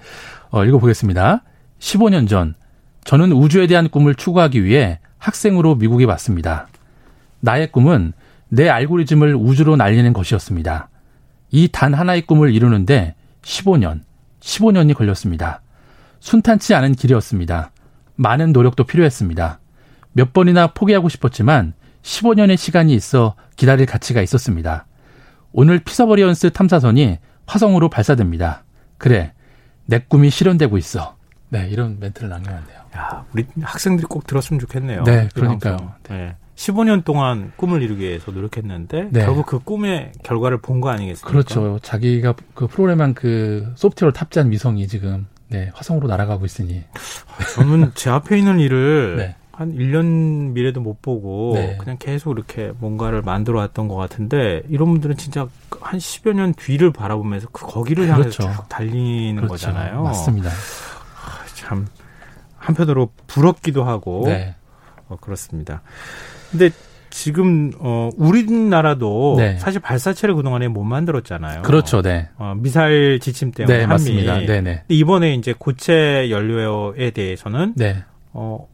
어, 0.49 0.63
읽어보겠습니다. 0.65 1.43
15년 1.79 2.29
전 2.29 2.55
저는 3.03 3.33
우주에 3.33 3.67
대한 3.67 3.89
꿈을 3.89 4.15
추구하기 4.15 4.63
위해 4.63 4.99
학생으로 5.17 5.75
미국에 5.75 6.05
왔습니다. 6.05 6.67
나의 7.41 7.71
꿈은 7.71 8.13
내 8.47 8.69
알고리즘을 8.69 9.35
우주로 9.35 9.75
날리는 9.75 10.13
것이었습니다. 10.13 10.89
이 11.53 11.67
단 11.67 11.93
하나의 11.93 12.23
꿈을 12.23 12.53
이루는데 12.53 13.13
15년, 13.43 14.01
15년이 14.39 14.95
걸렸습니다. 14.95 15.61
순탄치 16.19 16.73
않은 16.73 16.93
길이었습니다. 16.93 17.71
많은 18.15 18.53
노력도 18.53 18.85
필요했습니다. 18.85 19.59
몇 20.13 20.33
번이나 20.33 20.67
포기하고 20.73 21.09
싶었지만 21.09 21.73
15년의 22.01 22.57
시간이 22.57 22.93
있어 22.95 23.35
기다릴 23.55 23.85
가치가 23.85 24.21
있었습니다. 24.23 24.87
오늘 25.51 25.79
퍼서비어런스 25.79 26.51
탐사선이 26.51 27.19
화성으로 27.45 27.89
발사됩니다. 27.89 28.63
그래, 28.97 29.33
내 29.85 29.99
꿈이 29.99 30.31
실현되고 30.31 30.77
있어. 30.79 31.15
네, 31.49 31.67
이런 31.69 31.99
멘트를 31.99 32.29
남겨놨네요. 32.29 32.77
야, 32.97 33.25
우리 33.31 33.45
학생들이 33.61 34.07
꼭 34.07 34.25
들었으면 34.25 34.59
좋겠네요. 34.59 35.03
네, 35.03 35.29
그러니까요. 35.35 35.93
네. 36.09 36.35
15년 36.55 37.03
동안 37.03 37.51
꿈을 37.55 37.81
이루기 37.81 38.03
위해서 38.03 38.31
노력했는데 38.31 39.09
네. 39.11 39.25
결국 39.25 39.45
그 39.45 39.59
꿈의 39.59 40.11
결과를 40.23 40.57
본 40.59 40.81
거 40.81 40.89
아니겠습니까? 40.89 41.29
그렇죠. 41.29 41.79
자기가 41.81 42.35
그 42.53 42.67
프로그램한 42.67 43.13
그 43.13 43.71
소프트웨어를 43.75 44.13
탑재한 44.13 44.51
위성이 44.51 44.87
지금 44.87 45.27
네, 45.49 45.71
화성으로 45.73 46.07
날아가고 46.07 46.45
있으니. 46.45 46.83
저는 47.55 47.91
제 47.95 48.09
앞에 48.09 48.37
있는 48.37 48.59
일을 48.59 49.15
네. 49.17 49.35
한 49.51 49.71
1년 49.75 50.51
미래도 50.53 50.81
못 50.81 51.01
보고 51.01 51.53
네. 51.55 51.77
그냥 51.79 51.97
계속 51.99 52.31
이렇게 52.35 52.71
뭔가를 52.79 53.21
만들어 53.21 53.59
왔던 53.59 53.87
것 53.87 53.95
같은데 53.95 54.63
이런 54.67 54.89
분들은 54.91 55.15
진짜 55.17 55.47
한 55.79 55.99
10여 55.99 56.33
년 56.33 56.53
뒤를 56.55 56.91
바라보면서 56.91 57.47
그 57.51 57.65
거기를 57.67 58.09
향해서 58.09 58.37
그렇죠. 58.43 58.61
쭉 58.61 58.69
달리는 58.69 59.35
그렇죠. 59.35 59.51
거잖아요. 59.51 60.01
맞습니다. 60.03 60.49
아, 60.49 61.45
참 61.53 61.87
한편으로 62.57 63.11
부럽기도 63.27 63.83
하고 63.83 64.23
네. 64.25 64.55
어, 65.07 65.17
그렇습니다. 65.21 65.81
근데 66.53 66.69
지금 67.09 67.71
어 67.79 68.09
우리나라도 68.17 69.35
네. 69.37 69.57
사실 69.59 69.81
발사체를 69.81 70.33
그동안에 70.35 70.69
못 70.69 70.83
만들었잖아요. 70.83 71.63
그렇죠. 71.63 72.01
네. 72.01 72.29
어, 72.37 72.53
미사일 72.57 73.19
지침 73.19 73.51
때문에 73.51 73.79
네, 73.79 73.85
맞습니다. 73.85 74.39
네, 74.39 74.61
네. 74.61 74.83
이번에 74.87 75.35
이제 75.35 75.53
고체 75.57 76.29
연료에 76.31 77.11
대해서는 77.11 77.73
네. 77.75 78.05
어 78.31 78.73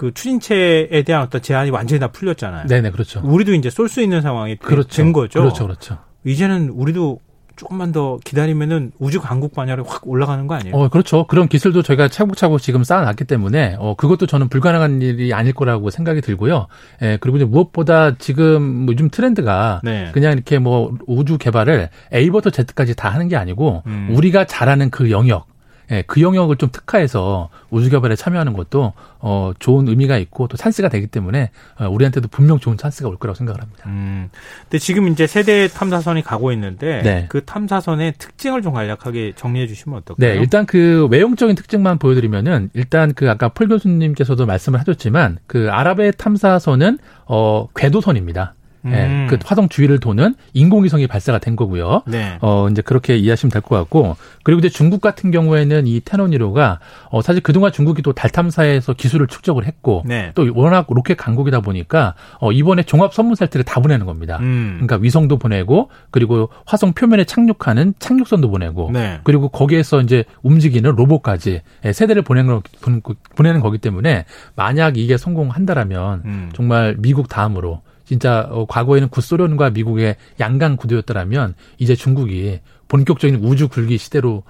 그 0.00 0.14
추진체에 0.14 1.02
대한 1.02 1.20
어떤 1.24 1.42
제한이 1.42 1.68
완전히 1.68 2.00
다 2.00 2.08
풀렸잖아요. 2.08 2.68
네, 2.68 2.80
네, 2.80 2.90
그렇죠. 2.90 3.20
우리도 3.22 3.52
이제 3.52 3.68
쏠 3.68 3.86
수 3.90 4.00
있는 4.00 4.22
상황이 4.22 4.56
그렇죠. 4.56 4.96
된 4.96 5.12
거죠. 5.12 5.40
그렇죠. 5.40 5.64
그렇죠. 5.64 5.98
이제는 6.24 6.70
우리도 6.70 7.20
조금만 7.60 7.92
더 7.92 8.18
기다리면은 8.24 8.90
우주 8.98 9.20
강국 9.20 9.54
반열에 9.54 9.82
확 9.86 10.08
올라가는 10.08 10.46
거 10.46 10.54
아니에요? 10.54 10.74
어, 10.74 10.88
그렇죠. 10.88 11.26
그런 11.26 11.46
기술도 11.46 11.82
저희가 11.82 12.08
차곡차곡 12.08 12.62
지금 12.62 12.84
쌓아놨기 12.84 13.24
때문에, 13.24 13.76
어, 13.78 13.94
그것도 13.96 14.26
저는 14.26 14.48
불가능한 14.48 15.02
일이 15.02 15.34
아닐 15.34 15.52
거라고 15.52 15.90
생각이 15.90 16.22
들고요. 16.22 16.68
예, 17.02 17.18
그리고 17.20 17.36
이제 17.36 17.44
무엇보다 17.44 18.16
지금 18.16 18.62
뭐 18.62 18.92
요즘 18.94 19.10
트렌드가 19.10 19.82
네. 19.84 20.08
그냥 20.12 20.32
이렇게 20.32 20.58
뭐 20.58 20.96
우주 21.06 21.36
개발을 21.36 21.90
A부터 22.14 22.48
Z까지 22.48 22.96
다 22.96 23.10
하는 23.10 23.28
게 23.28 23.36
아니고, 23.36 23.82
음. 23.84 24.08
우리가 24.12 24.46
잘하는 24.46 24.88
그 24.88 25.10
영역, 25.10 25.46
예, 25.90 26.02
그 26.06 26.20
영역을 26.20 26.56
좀 26.56 26.70
특화해서 26.70 27.48
우주 27.70 27.90
개발에 27.90 28.16
참여하는 28.16 28.52
것도 28.52 28.92
어, 29.18 29.52
좋은 29.58 29.88
의미가 29.88 30.18
있고 30.18 30.48
또 30.48 30.56
찬스가 30.56 30.88
되기 30.88 31.06
때문에 31.06 31.50
어, 31.78 31.88
우리한테도 31.88 32.28
분명 32.28 32.58
좋은 32.58 32.76
찬스가 32.76 33.08
올 33.08 33.16
거라고 33.16 33.36
생각을 33.36 33.60
합니다. 33.60 33.84
음. 33.86 34.30
근데 34.62 34.78
지금 34.78 35.08
이제 35.08 35.26
세대 35.26 35.68
탐사선이 35.68 36.22
가고 36.22 36.52
있는데 36.52 37.02
네. 37.02 37.26
그 37.28 37.44
탐사선의 37.44 38.14
특징을 38.18 38.62
좀 38.62 38.72
간략하게 38.72 39.32
정리해 39.36 39.66
주시면 39.66 39.98
어떨까요? 39.98 40.34
네, 40.34 40.40
일단 40.40 40.66
그 40.66 41.06
외형적인 41.10 41.56
특징만 41.56 41.98
보여드리면은 41.98 42.70
일단 42.74 43.12
그 43.14 43.30
아까 43.30 43.48
폴 43.48 43.68
교수님께서도 43.68 44.46
말씀을 44.46 44.78
하셨지만 44.80 45.38
그 45.46 45.70
아랍의 45.70 46.12
탐사선은 46.16 46.98
어 47.26 47.68
궤도선입니다. 47.74 48.54
예, 48.86 48.88
음. 49.06 49.26
그 49.28 49.38
화성 49.44 49.68
주위를 49.68 50.00
도는 50.00 50.34
인공위성이 50.54 51.06
발사가 51.06 51.38
된 51.38 51.54
거고요. 51.56 52.02
네. 52.06 52.38
어, 52.40 52.68
이제 52.70 52.82
그렇게 52.82 53.16
이해하시면 53.16 53.50
될 53.50 53.60
것 53.62 53.76
같고. 53.76 54.16
그리고 54.42 54.58
이제 54.60 54.68
중국 54.70 55.00
같은 55.02 55.30
경우에는 55.30 55.86
이 55.86 56.00
테너니로가 56.02 56.80
어, 57.10 57.20
사실 57.22 57.42
그동안 57.42 57.72
중국이 57.72 58.00
또 58.02 58.12
달 58.12 58.30
탐사에서 58.30 58.92
기술을 58.94 59.26
축적을 59.26 59.66
했고 59.66 60.02
네. 60.06 60.32
또 60.34 60.48
워낙 60.54 60.86
로켓 60.88 61.16
강국이다 61.16 61.60
보니까 61.60 62.14
어, 62.38 62.52
이번에 62.52 62.82
종합 62.82 63.12
선문 63.14 63.34
살트를 63.34 63.64
다 63.64 63.80
보내는 63.80 64.06
겁니다. 64.06 64.38
음. 64.40 64.72
그러니까 64.80 64.96
위성도 64.96 65.38
보내고 65.38 65.90
그리고 66.10 66.48
화성 66.66 66.92
표면에 66.94 67.24
착륙하는 67.24 67.94
착륙선도 67.98 68.50
보내고 68.50 68.90
네. 68.92 69.20
그리고 69.24 69.48
거기에서 69.48 70.00
이제 70.00 70.24
움직이는 70.42 70.90
로봇까지 70.96 71.60
예, 71.84 71.92
세대를 71.92 72.22
보내는 72.22 72.60
거, 73.02 73.14
보내는 73.36 73.60
거기 73.60 73.78
때문에 73.78 74.24
만약 74.56 74.96
이게 74.98 75.16
성공한다라면 75.16 76.22
음. 76.24 76.50
정말 76.54 76.96
미국 76.98 77.28
다음으로 77.28 77.82
진짜 78.10 78.48
어, 78.50 78.66
과거에는 78.66 79.08
구소련과 79.08 79.70
미국의 79.70 80.16
양강 80.40 80.74
구도였더라면 80.78 81.54
이제 81.78 81.94
중국이 81.94 82.58
본격적인 82.88 83.36
우주 83.36 83.68
굴기 83.68 83.98
시대로 83.98 84.42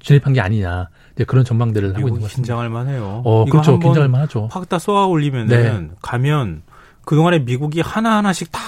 진입한 0.00 0.34
게 0.34 0.42
아니냐 0.42 0.90
이제 1.14 1.24
그런 1.24 1.42
전망들을 1.42 1.88
하고 1.96 2.08
있는 2.08 2.20
것 2.20 2.26
같습니다. 2.26 2.42
긴장할 2.42 2.68
만해요. 2.68 3.22
어, 3.24 3.46
그렇죠. 3.46 3.78
긴장할 3.78 4.10
만하죠. 4.10 4.48
확 4.52 4.68
다 4.68 4.78
쏘아 4.78 5.06
올리면은 5.06 5.48
네. 5.48 5.94
가면 6.02 6.60
그동안에 7.06 7.38
미국이 7.38 7.80
하나하나씩 7.80 8.52
다 8.52 8.60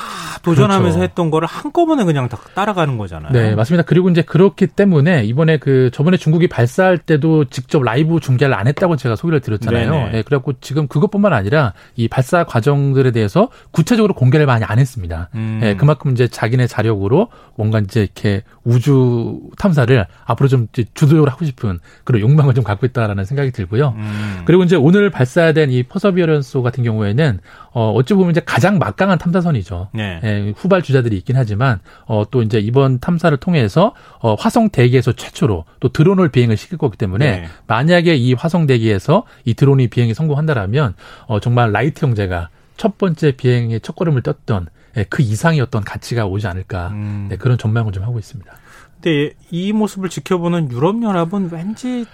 도전하면서 0.43 0.99
그렇죠. 0.99 1.03
했던 1.03 1.31
거를 1.31 1.49
한꺼번에 1.49 2.05
그냥 2.05 2.29
다 2.29 2.39
따라가는 2.55 2.97
거잖아요. 2.97 3.33
네, 3.33 3.55
맞습니다. 3.55 3.83
그리고 3.85 4.09
이제 4.09 4.23
그렇기 4.23 4.69
때문에 4.69 5.25
이번에 5.25 5.59
그 5.59 5.91
저번에 5.93 6.17
중국이 6.17 6.47
발사할 6.47 6.99
때도 6.99 7.47
직접 7.47 7.83
라이브 7.83 8.21
중계를 8.21 8.55
안 8.55 8.69
했다고 8.69 8.97
제가 8.97 9.17
소개를 9.17 9.41
드렸잖아요. 9.41 9.91
네네. 9.91 10.11
예, 10.15 10.23
그래갖고 10.23 10.55
지금 10.61 10.87
그것뿐만 10.87 11.33
아니라 11.33 11.75
이 11.97 12.09
발사 12.09 12.45
과정들에 12.45 13.11
대해서 13.11 13.49
구체적으로 13.73 14.15
공개를 14.15 14.47
많이 14.47 14.65
안 14.65 14.79
했습니다. 14.79 15.29
음. 15.35 15.61
예, 15.63 15.75
그만큼 15.75 16.13
이제 16.13 16.29
자기네 16.29 16.69
자력으로 16.69 17.29
뭔가 17.57 17.81
이제 17.81 18.03
이렇게 18.03 18.43
우주 18.65 19.41
탐사를 19.59 20.07
앞으로 20.25 20.49
좀 20.49 20.69
주도적으로 20.73 21.31
하고 21.31 21.45
싶은 21.45 21.81
그런 22.05 22.23
욕망을 22.23 22.55
좀 22.55 22.63
갖고 22.63 22.87
있다라는 22.87 23.25
생각이 23.25 23.51
들고요. 23.51 23.95
음. 23.97 24.43
그리고 24.45 24.63
이제 24.63 24.77
오늘 24.77 25.11
발사된 25.11 25.71
이 25.73 25.83
퍼서비어런스 25.83 26.61
같은 26.63 26.85
경우에는 26.85 27.41
어 27.79 27.93
어찌 27.93 28.15
보면 28.15 28.33
이제 28.33 28.41
가장 28.45 28.79
막강한 28.81 29.19
탐사선이죠. 29.19 29.91
네. 29.93 30.21
예, 30.25 30.53
후발 30.57 30.83
주자들이 30.83 31.17
있긴 31.19 31.37
하지만 31.37 31.79
어 32.07 32.25
또 32.31 32.43
이제 32.43 32.59
이번 32.59 32.99
탐사를 32.99 33.37
통해서 33.39 33.95
어 34.19 34.35
화성 34.35 34.71
대기에서 34.71 35.13
최초로 35.13 35.65
또 35.79 35.89
드론을 35.91 36.31
비행을 36.31 36.57
시킬 36.57 36.77
거기 36.77 36.97
때문에 36.97 37.41
네. 37.43 37.49
만약에 37.69 38.17
이 38.17 38.33
화성 38.35 38.67
대기에서 38.67 39.23
이 39.45 39.55
드론이 39.55 39.87
비행이 39.89 40.13
성공한다라면 40.13 40.95
어 41.27 41.39
정말 41.39 41.71
라이트 41.71 42.05
형제가 42.05 42.49
첫 42.77 42.99
번째 42.99 43.33
비행의 43.33 43.81
첫 43.81 43.95
걸음을 43.95 44.23
떴던 44.23 44.67
예, 44.97 45.05
그 45.05 45.23
이상의 45.23 45.61
어떤 45.61 45.85
가치가 45.85 46.27
오지 46.27 46.49
않을까 46.49 46.89
음. 46.89 47.27
네, 47.31 47.37
그런 47.37 47.57
전망을 47.59 47.93
좀 47.93 48.03
하고 48.03 48.19
있습니다. 48.19 48.53
근데 48.95 49.35
이 49.53 49.73
모습을 49.73 50.09
지켜보는 50.09 50.73
유럽 50.73 51.01
연합은 51.01 51.51
왠지 51.53 52.05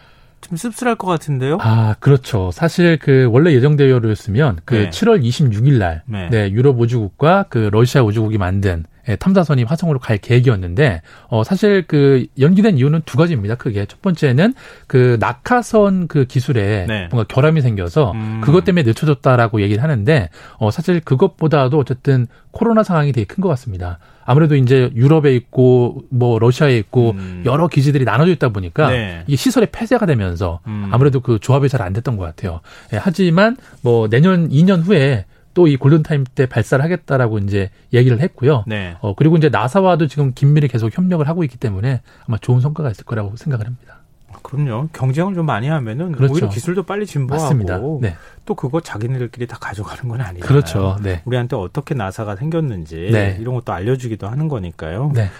좀 0.44 0.57
씁쓸할 0.57 0.96
것 0.96 1.07
같은데요. 1.07 1.59
아, 1.61 1.94
그렇죠. 2.00 2.50
사실 2.52 2.98
그 2.98 3.28
원래 3.33 3.52
예정대로였으면 3.54 4.59
그 4.64 4.74
네. 4.74 4.90
7월 4.90 5.22
26일 5.22 5.78
날 5.78 6.02
네. 6.07 6.28
네. 6.30 6.50
유럽 6.50 6.78
우주국과 6.80 7.46
그 7.48 7.70
러시아 7.72 8.02
우주국이 8.02 8.38
만든 8.38 8.85
예, 9.07 9.16
탐사선이 9.16 9.64
화성으로 9.64 9.98
갈 9.98 10.16
계획이었는데 10.16 11.02
어 11.28 11.44
사실 11.44 11.85
그 11.87 12.26
연기된 12.38 12.78
이유는 12.78 13.02
두 13.04 13.18
가지입니다. 13.18 13.54
크게 13.57 13.85
첫 13.85 14.00
번째는 14.00 14.54
그 14.87 15.18
낙하선 15.20 16.09
그 16.09 16.24
기술에 16.24 16.87
네. 16.88 17.09
뭔가 17.11 17.24
결함이 17.28 17.61
생겨서 17.61 18.12
음. 18.12 18.40
그것 18.42 18.64
때문에 18.64 18.83
늦춰졌다라고 18.85 19.61
얘기를 19.61 19.83
하는데 19.83 20.30
어 20.57 20.70
사실 20.70 21.00
그것보다도 21.00 21.78
어쨌든 21.78 22.26
코로나 22.50 22.83
상황이 22.83 23.12
되게 23.12 23.26
큰 23.26 23.42
것 23.42 23.48
같습니다. 23.50 23.98
아무래도 24.24 24.56
이제 24.56 24.90
유럽에 24.94 25.34
있고 25.37 26.02
뭐 26.10 26.38
러시아에 26.38 26.76
있고 26.78 27.10
음. 27.12 27.42
여러 27.44 27.68
기지들이 27.68 28.04
나눠져 28.04 28.32
있다 28.32 28.48
보니까 28.50 28.90
네. 28.90 29.24
이게 29.26 29.37
시설의 29.37 29.68
폐쇄가 29.72 30.06
되면서 30.06 30.60
음. 30.66 30.88
아무래도 30.92 31.20
그 31.20 31.38
조합이 31.38 31.68
잘 31.68 31.82
안 31.84 31.92
됐던 31.92 32.16
것 32.16 32.24
같아요. 32.24 32.60
예, 32.94 32.96
하지만 32.96 33.56
뭐 33.82 34.08
내년 34.08 34.48
2년 34.48 34.82
후에 34.84 35.26
또 35.52 35.68
이 35.68 35.76
골든타임 35.76 36.24
때 36.34 36.46
발사를 36.46 36.82
하겠다라고 36.84 37.38
이제 37.38 37.70
얘기를 37.92 38.18
했고요. 38.20 38.64
네. 38.66 38.96
어, 39.00 39.14
그리고 39.14 39.37
이제 39.37 39.48
나사와도 39.50 40.08
지금 40.08 40.32
긴밀히 40.34 40.66
계속 40.68 40.96
협력을 40.96 41.26
하고 41.28 41.44
있기 41.44 41.58
때문에 41.58 42.00
아마 42.26 42.38
좋은 42.38 42.60
성과가 42.60 42.90
있을 42.90 43.04
거라고 43.04 43.37
생각을 43.37 43.66
합니다. 43.66 44.00
그럼요. 44.42 44.88
경쟁을 44.92 45.34
좀 45.34 45.46
많이 45.46 45.68
하면은 45.68 46.12
그렇죠. 46.12 46.34
오히려 46.34 46.48
기술도 46.48 46.82
빨리 46.84 47.06
진보하고. 47.06 48.00
네. 48.02 48.16
또 48.46 48.54
그거 48.54 48.80
자기네들끼리 48.80 49.46
다 49.46 49.56
가져가는 49.60 50.08
건 50.08 50.20
아니잖아요. 50.20 50.46
그렇죠. 50.46 50.96
네. 51.02 51.22
우리한테 51.24 51.56
어떻게 51.56 51.94
나사가 51.94 52.36
생겼는지 52.36 53.10
네. 53.12 53.36
이런 53.40 53.54
것도 53.54 53.72
알려주기도 53.72 54.28
하는 54.28 54.48
거니까요. 54.48 55.12
네. 55.14 55.30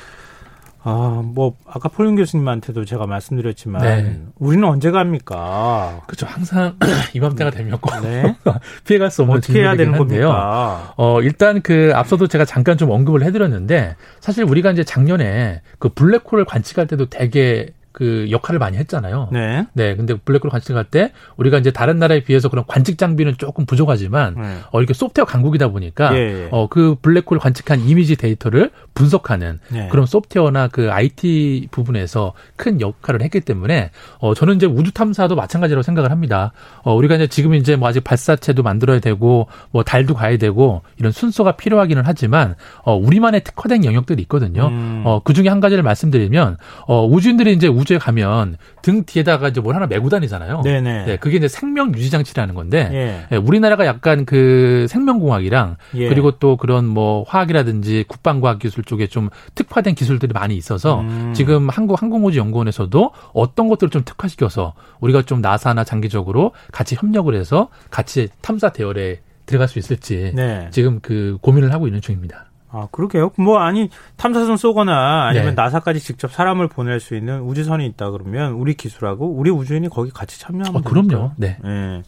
아, 0.87 1.23
뭐 1.25 1.57
아까 1.67 1.89
폴윤 1.89 2.15
교수님한테도 2.17 2.85
제가 2.85 3.07
말씀드렸지만 3.07 3.83
네. 3.83 4.21
우리는 4.39 4.63
언제 4.69 4.91
갑니까? 4.91 6.03
그렇죠. 6.07 6.27
항상 6.27 6.77
이맘때가 7.15 7.51
되면 7.51 7.79
꼭 7.79 7.91
네. 8.03 8.37
피해갈 8.87 9.11
수 9.11 9.23
없는 9.23 9.39
어떻게 9.39 9.61
해야 9.61 9.77
되는 9.77 9.95
한데요. 9.95 10.29
겁니까? 10.29 10.93
어, 10.99 11.23
일단 11.23 11.63
그 11.63 11.93
앞서도 11.95 12.27
제가 12.27 12.45
잠깐 12.45 12.77
좀 12.77 12.91
언급을 12.91 13.23
해드렸는데 13.23 13.97
사실 14.21 14.45
우리가 14.45 14.73
이제 14.73 14.85
작년에 14.85 15.63
그 15.79 15.89
블랙홀을 15.89 16.45
관측할 16.45 16.87
때도 16.87 17.09
되게 17.09 17.73
그 17.95 18.27
역할을 18.29 18.59
많이 18.59 18.77
했잖아요. 18.77 19.29
네. 19.33 19.67
네, 19.73 19.95
근데 19.95 20.15
블랙홀 20.17 20.51
관측할 20.51 20.85
때 20.85 21.13
우리가 21.37 21.59
이제 21.59 21.71
다른 21.71 21.99
나라에 22.01 22.25
비해서 22.25 22.49
그런 22.49 22.65
관측 22.67 22.99
장비는 22.99 23.37
조금 23.39 23.67
부족하지만 23.67 24.35
네. 24.37 24.59
어 24.73 24.81
이렇게 24.81 24.93
소프트웨어 24.95 25.25
강국이다 25.25 25.69
보니까 25.69 26.13
예, 26.17 26.19
예. 26.19 26.49
어그 26.51 26.97
블랙홀 27.03 27.39
관측한 27.39 27.81
이미지 27.81 28.17
데이터를 28.17 28.71
분석하는 28.95 29.61
네. 29.69 29.89
그런 29.91 30.07
소프트웨어나 30.07 30.67
그 30.69 30.91
IT 30.91 31.69
부분에서 31.71 32.33
큰 32.57 32.81
역할을 32.81 33.23
했기 33.23 33.41
때문에 33.41 33.91
어 34.19 34.35
저는 34.35 34.57
이제 34.57 34.67
우주 34.67 34.93
탐사도 34.93 35.37
마찬가지라고 35.37 35.83
생각을 35.83 36.11
합니다. 36.11 36.51
어 36.83 36.95
우리가 36.95 37.15
이제 37.15 37.29
지금 37.29 37.55
이제 37.55 37.77
뭐 37.77 37.89
아직 37.89 38.03
발사체도 38.03 38.65
만들어야 38.65 38.99
되고 38.99 39.47
뭐 39.71 39.85
달도 39.85 40.15
가야 40.15 40.37
되고 40.37 40.83
이런 40.99 41.13
순서가 41.13 41.53
필요하기는 41.53 42.03
하지만 42.05 42.57
어 42.83 42.97
우리만의 42.97 43.45
특화된 43.45 43.85
영역들이 43.85 44.21
있거든요. 44.23 44.67
음. 44.67 45.03
어 45.05 45.21
그 45.25 45.33
중에 45.33 45.49
한 45.49 45.61
가지를 45.61 45.83
말씀드리면 45.83 46.59
어 46.87 47.07
우주인들이 47.07 47.53
이제 47.53 47.69
우 47.69 47.84
주에 47.85 47.99
가면 47.99 48.57
등 48.83 49.05
뒤에다가 49.05 49.49
이제 49.49 49.61
뭘 49.61 49.75
하나 49.75 49.87
메고 49.87 50.09
다니잖아요. 50.09 50.63
네네. 50.63 51.05
네, 51.05 51.17
그게 51.17 51.37
이제 51.37 51.49
생명 51.49 51.95
유지 51.95 52.11
장치라는 52.11 52.55
건데 52.55 52.89
예. 52.93 53.27
예, 53.33 53.37
우리나라가 53.37 53.87
약간 53.87 54.25
그 54.25 54.87
생명공학이랑 54.89 55.77
예. 55.97 56.09
그리고 56.09 56.33
또 56.33 56.57
그런 56.57 56.87
뭐 56.87 57.25
화학이라든지 57.27 58.05
국방과학 58.09 58.59
기술 58.59 58.85
쪽에 58.85 59.07
좀 59.07 59.31
특화된 59.55 59.95
기술들이 59.95 60.33
많이 60.33 60.57
있어서 60.57 61.01
음. 61.01 61.33
지금 61.35 61.69
한국 61.69 62.01
항공우주 62.01 62.39
연구원에서도 62.39 63.11
어떤 63.33 63.69
것들을 63.69 63.91
좀 63.91 64.03
특화시켜서 64.05 64.75
우리가 65.01 65.23
좀 65.23 65.41
나사나 65.41 65.85
장기적으로 65.85 66.53
같이 66.73 66.95
협력을 66.95 67.35
해서 67.35 67.69
같이 67.91 68.29
탐사 68.41 68.71
대열에 68.71 69.21
들어갈 69.47 69.69
수 69.69 69.79
있을지 69.79 70.33
네. 70.35 70.69
지금 70.71 71.01
그 71.01 71.39
고민을 71.41 71.73
하고 71.73 71.87
있는 71.87 72.01
중입니다. 72.01 72.47
아, 72.75 72.89
그러게요. 72.91 73.31
뭐, 73.37 73.59
아니, 73.59 73.89
탐사선 74.17 74.57
쏘거나 74.57 75.29
아니면 75.29 75.49
네. 75.49 75.53
나사까지 75.55 76.01
직접 76.01 76.33
사람을 76.33 76.69
보낼 76.69 76.99
수 76.99 77.15
있는 77.15 77.41
우주선이 77.43 77.87
있다 77.87 78.11
그러면 78.11 78.53
우리 78.53 78.75
기술하고 78.75 79.31
우리 79.31 79.51
우주인이 79.51 79.89
거기 79.89 80.11
같이 80.11 80.41
참여하면 80.41 80.83
어, 80.83 80.85
그럼요. 80.85 81.33
네. 81.37 81.57
예. 81.65 82.03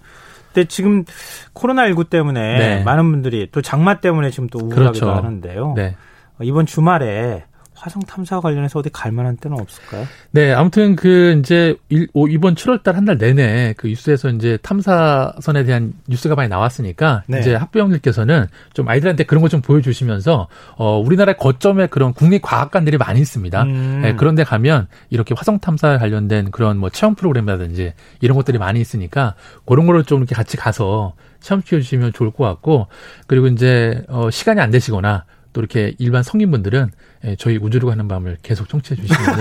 근데 0.53 0.69
지금 0.69 1.05
코로나19 1.55 2.11
때문에 2.11 2.59
네. 2.59 2.83
많은 2.83 3.11
분들이 3.11 3.49
또 3.53 3.63
장마 3.63 4.01
때문에 4.01 4.31
지금 4.31 4.49
또 4.49 4.59
우울하기도 4.59 5.07
그렇죠. 5.07 5.11
하는데요. 5.11 5.75
네. 5.77 5.97
어, 6.41 6.43
이번 6.43 6.67
주말에 6.67 7.45
화성 7.77 8.03
탐사 8.03 8.41
관련해서 8.41 8.79
어디 8.79 8.89
갈 8.91 9.13
만한 9.13 9.37
데는 9.37 9.61
없을까요? 9.61 10.07
네, 10.31 10.53
아무튼 10.53 10.97
그 10.97 11.37
이제 11.39 11.77
일, 11.89 12.09
오, 12.15 12.27
이번 12.29 12.55
7월 12.55 12.83
달 12.83 12.95
한 12.97 13.05
달 13.05 13.19
내내 13.19 13.75
그 13.77 13.87
뉴스에서 13.89 14.31
이제 14.31 14.59
탐사선에 14.63 15.65
대한 15.65 15.93
뉴스가 16.09 16.35
많이 16.35 16.49
나왔으니까 16.49 17.23
네. 17.27 17.41
이제 17.41 17.55
학부형들께서는 17.55 18.47
좀 18.73 18.89
아이들한테 18.89 19.25
그런 19.25 19.43
거 19.43 19.49
좀 19.49 19.61
보여주시면서 19.61 20.49
어 20.77 20.99
우리나라의 20.99 21.37
거점에 21.37 21.87
그런 21.87 22.13
국립 22.13 22.43
과학관들이 22.43 22.97
많이 22.99 23.21
있습니다. 23.21 23.63
음. 23.63 24.01
네, 24.03 24.15
그런데 24.17 24.43
가면 24.43 24.89
이렇게 25.11 25.35
화성 25.37 25.61
탐사 25.61 25.99
관련된 25.99 26.51
그런 26.51 26.79
뭐 26.79 26.91
체험 26.91 27.15
프로그램이라든지 27.15 27.93
이런 28.21 28.37
것들이 28.37 28.59
많이 28.59 28.81
있으니까 28.81 29.35
그런 29.67 29.87
거를 29.87 30.03
좀 30.05 30.19
이렇게 30.21 30.35
같이 30.35 30.57
가서 30.57 31.15
체험시켜 31.41 31.79
주시면 31.79 32.13
좋을 32.13 32.31
것 32.33 32.43
같고 32.45 32.89
그리고 33.29 33.47
이제 33.47 34.03
어 34.09 34.31
시간이 34.31 34.61
안 34.61 34.71
되시거나 34.71 35.25
또 35.57 35.63
이렇게 35.63 35.95
일반 35.99 36.23
성인분들은 36.23 36.91
예, 37.25 37.37
저희 37.37 37.57
우주로 37.57 37.89
가는 37.89 38.07
밤을 38.07 38.37
계속 38.43 38.69
청취해 38.69 39.01
주시면 39.01 39.39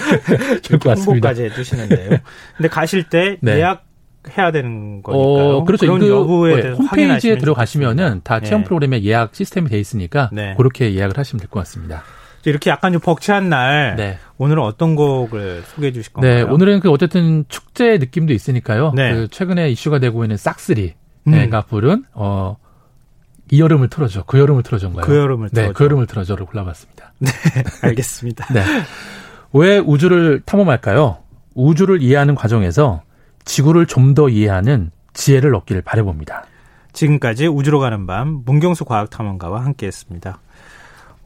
좋을 0.64 0.78
것 0.78 0.88
같습니다. 0.90 1.28
홍보까지 1.28 1.42
해주시는데요. 1.44 2.18
근데 2.56 2.68
가실 2.70 3.02
때 3.04 3.36
네. 3.42 3.56
예약 3.58 3.84
해야 4.38 4.50
되는 4.50 5.02
거니까요. 5.02 5.22
어, 5.58 5.64
그렇죠. 5.64 5.84
그런 5.84 5.98
그, 6.00 6.08
여부에 6.08 6.62
네, 6.62 6.70
홈페이지에 6.70 7.36
들어가시면은 7.36 8.22
다 8.24 8.40
체험 8.40 8.62
네. 8.62 8.64
프로그램에 8.66 9.02
예약 9.02 9.34
시스템이 9.34 9.68
돼 9.68 9.78
있으니까 9.78 10.30
네. 10.32 10.54
그렇게 10.56 10.94
예약을 10.94 11.18
하시면 11.18 11.40
될 11.40 11.50
것 11.50 11.60
같습니다. 11.60 12.02
이렇게 12.46 12.70
약간 12.70 12.92
좀 12.92 13.00
벅찬 13.02 13.50
날 13.50 13.94
네. 13.96 14.18
오늘은 14.38 14.62
어떤 14.62 14.96
곡을 14.96 15.64
소개해 15.66 15.92
주실 15.92 16.14
건가요? 16.14 16.34
네, 16.34 16.42
오늘은 16.50 16.80
그 16.80 16.90
어쨌든 16.90 17.44
축제 17.48 17.98
느낌도 17.98 18.32
있으니까요. 18.32 18.92
네. 18.96 19.12
그 19.14 19.28
최근에 19.28 19.68
이슈가 19.70 19.98
되고 19.98 20.24
있는 20.24 20.38
싹스리가 20.38 20.94
음. 21.26 21.50
부른 21.68 22.04
어, 22.14 22.56
이 23.50 23.60
여름을 23.60 23.88
틀어줘. 23.88 24.24
그 24.26 24.38
여름을 24.38 24.62
틀어줘인가요? 24.62 25.04
그 25.04 25.16
여름을 25.16 25.50
틀어줘. 25.50 25.68
네, 25.68 25.72
그 25.72 25.84
여름을 25.84 26.06
틀어줘를 26.06 26.46
골라봤습니다. 26.46 27.12
네, 27.18 27.30
알겠습니다. 27.82 28.52
네. 28.52 28.62
왜 29.52 29.78
우주를 29.78 30.42
탐험할까요? 30.44 31.18
우주를 31.54 32.02
이해하는 32.02 32.34
과정에서 32.34 33.02
지구를 33.44 33.86
좀 33.86 34.14
더 34.14 34.28
이해하는 34.28 34.90
지혜를 35.14 35.54
얻기를 35.54 35.82
바래봅니다. 35.82 36.44
지금까지 36.92 37.46
우주로 37.46 37.78
가는 37.80 38.06
밤 38.06 38.42
문경수 38.44 38.84
과학탐험가와 38.84 39.64
함께했습니다. 39.64 40.38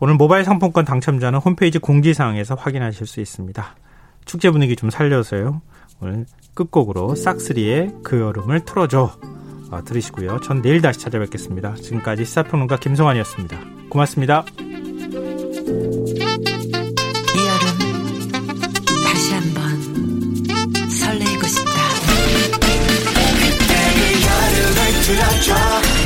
오늘 0.00 0.14
모바일 0.14 0.44
상품권 0.44 0.84
당첨자는 0.84 1.38
홈페이지 1.38 1.78
공지사항에서 1.78 2.54
확인하실 2.54 3.06
수 3.06 3.20
있습니다. 3.20 3.76
축제 4.24 4.50
분위기 4.50 4.76
좀 4.76 4.90
살려서요. 4.90 5.62
오늘 6.00 6.26
끝곡으로 6.54 7.14
싹스리의 7.14 7.94
그 8.02 8.20
여름을 8.20 8.64
틀어줘 8.64 9.02
어, 9.02 9.41
어, 9.72 9.82
들으시고요. 9.82 10.40
전 10.40 10.62
내일 10.62 10.80
다시 10.82 11.00
찾아뵙겠습니다. 11.00 11.74
지금까지 11.76 12.24
시사평론가 12.24 12.76
김성환이었습니다. 12.76 13.58
고맙습니다. 13.88 14.44
들려줘 25.04 25.54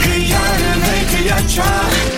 그 0.02 0.08
여름을 0.08 1.06
들려줘 1.10 2.15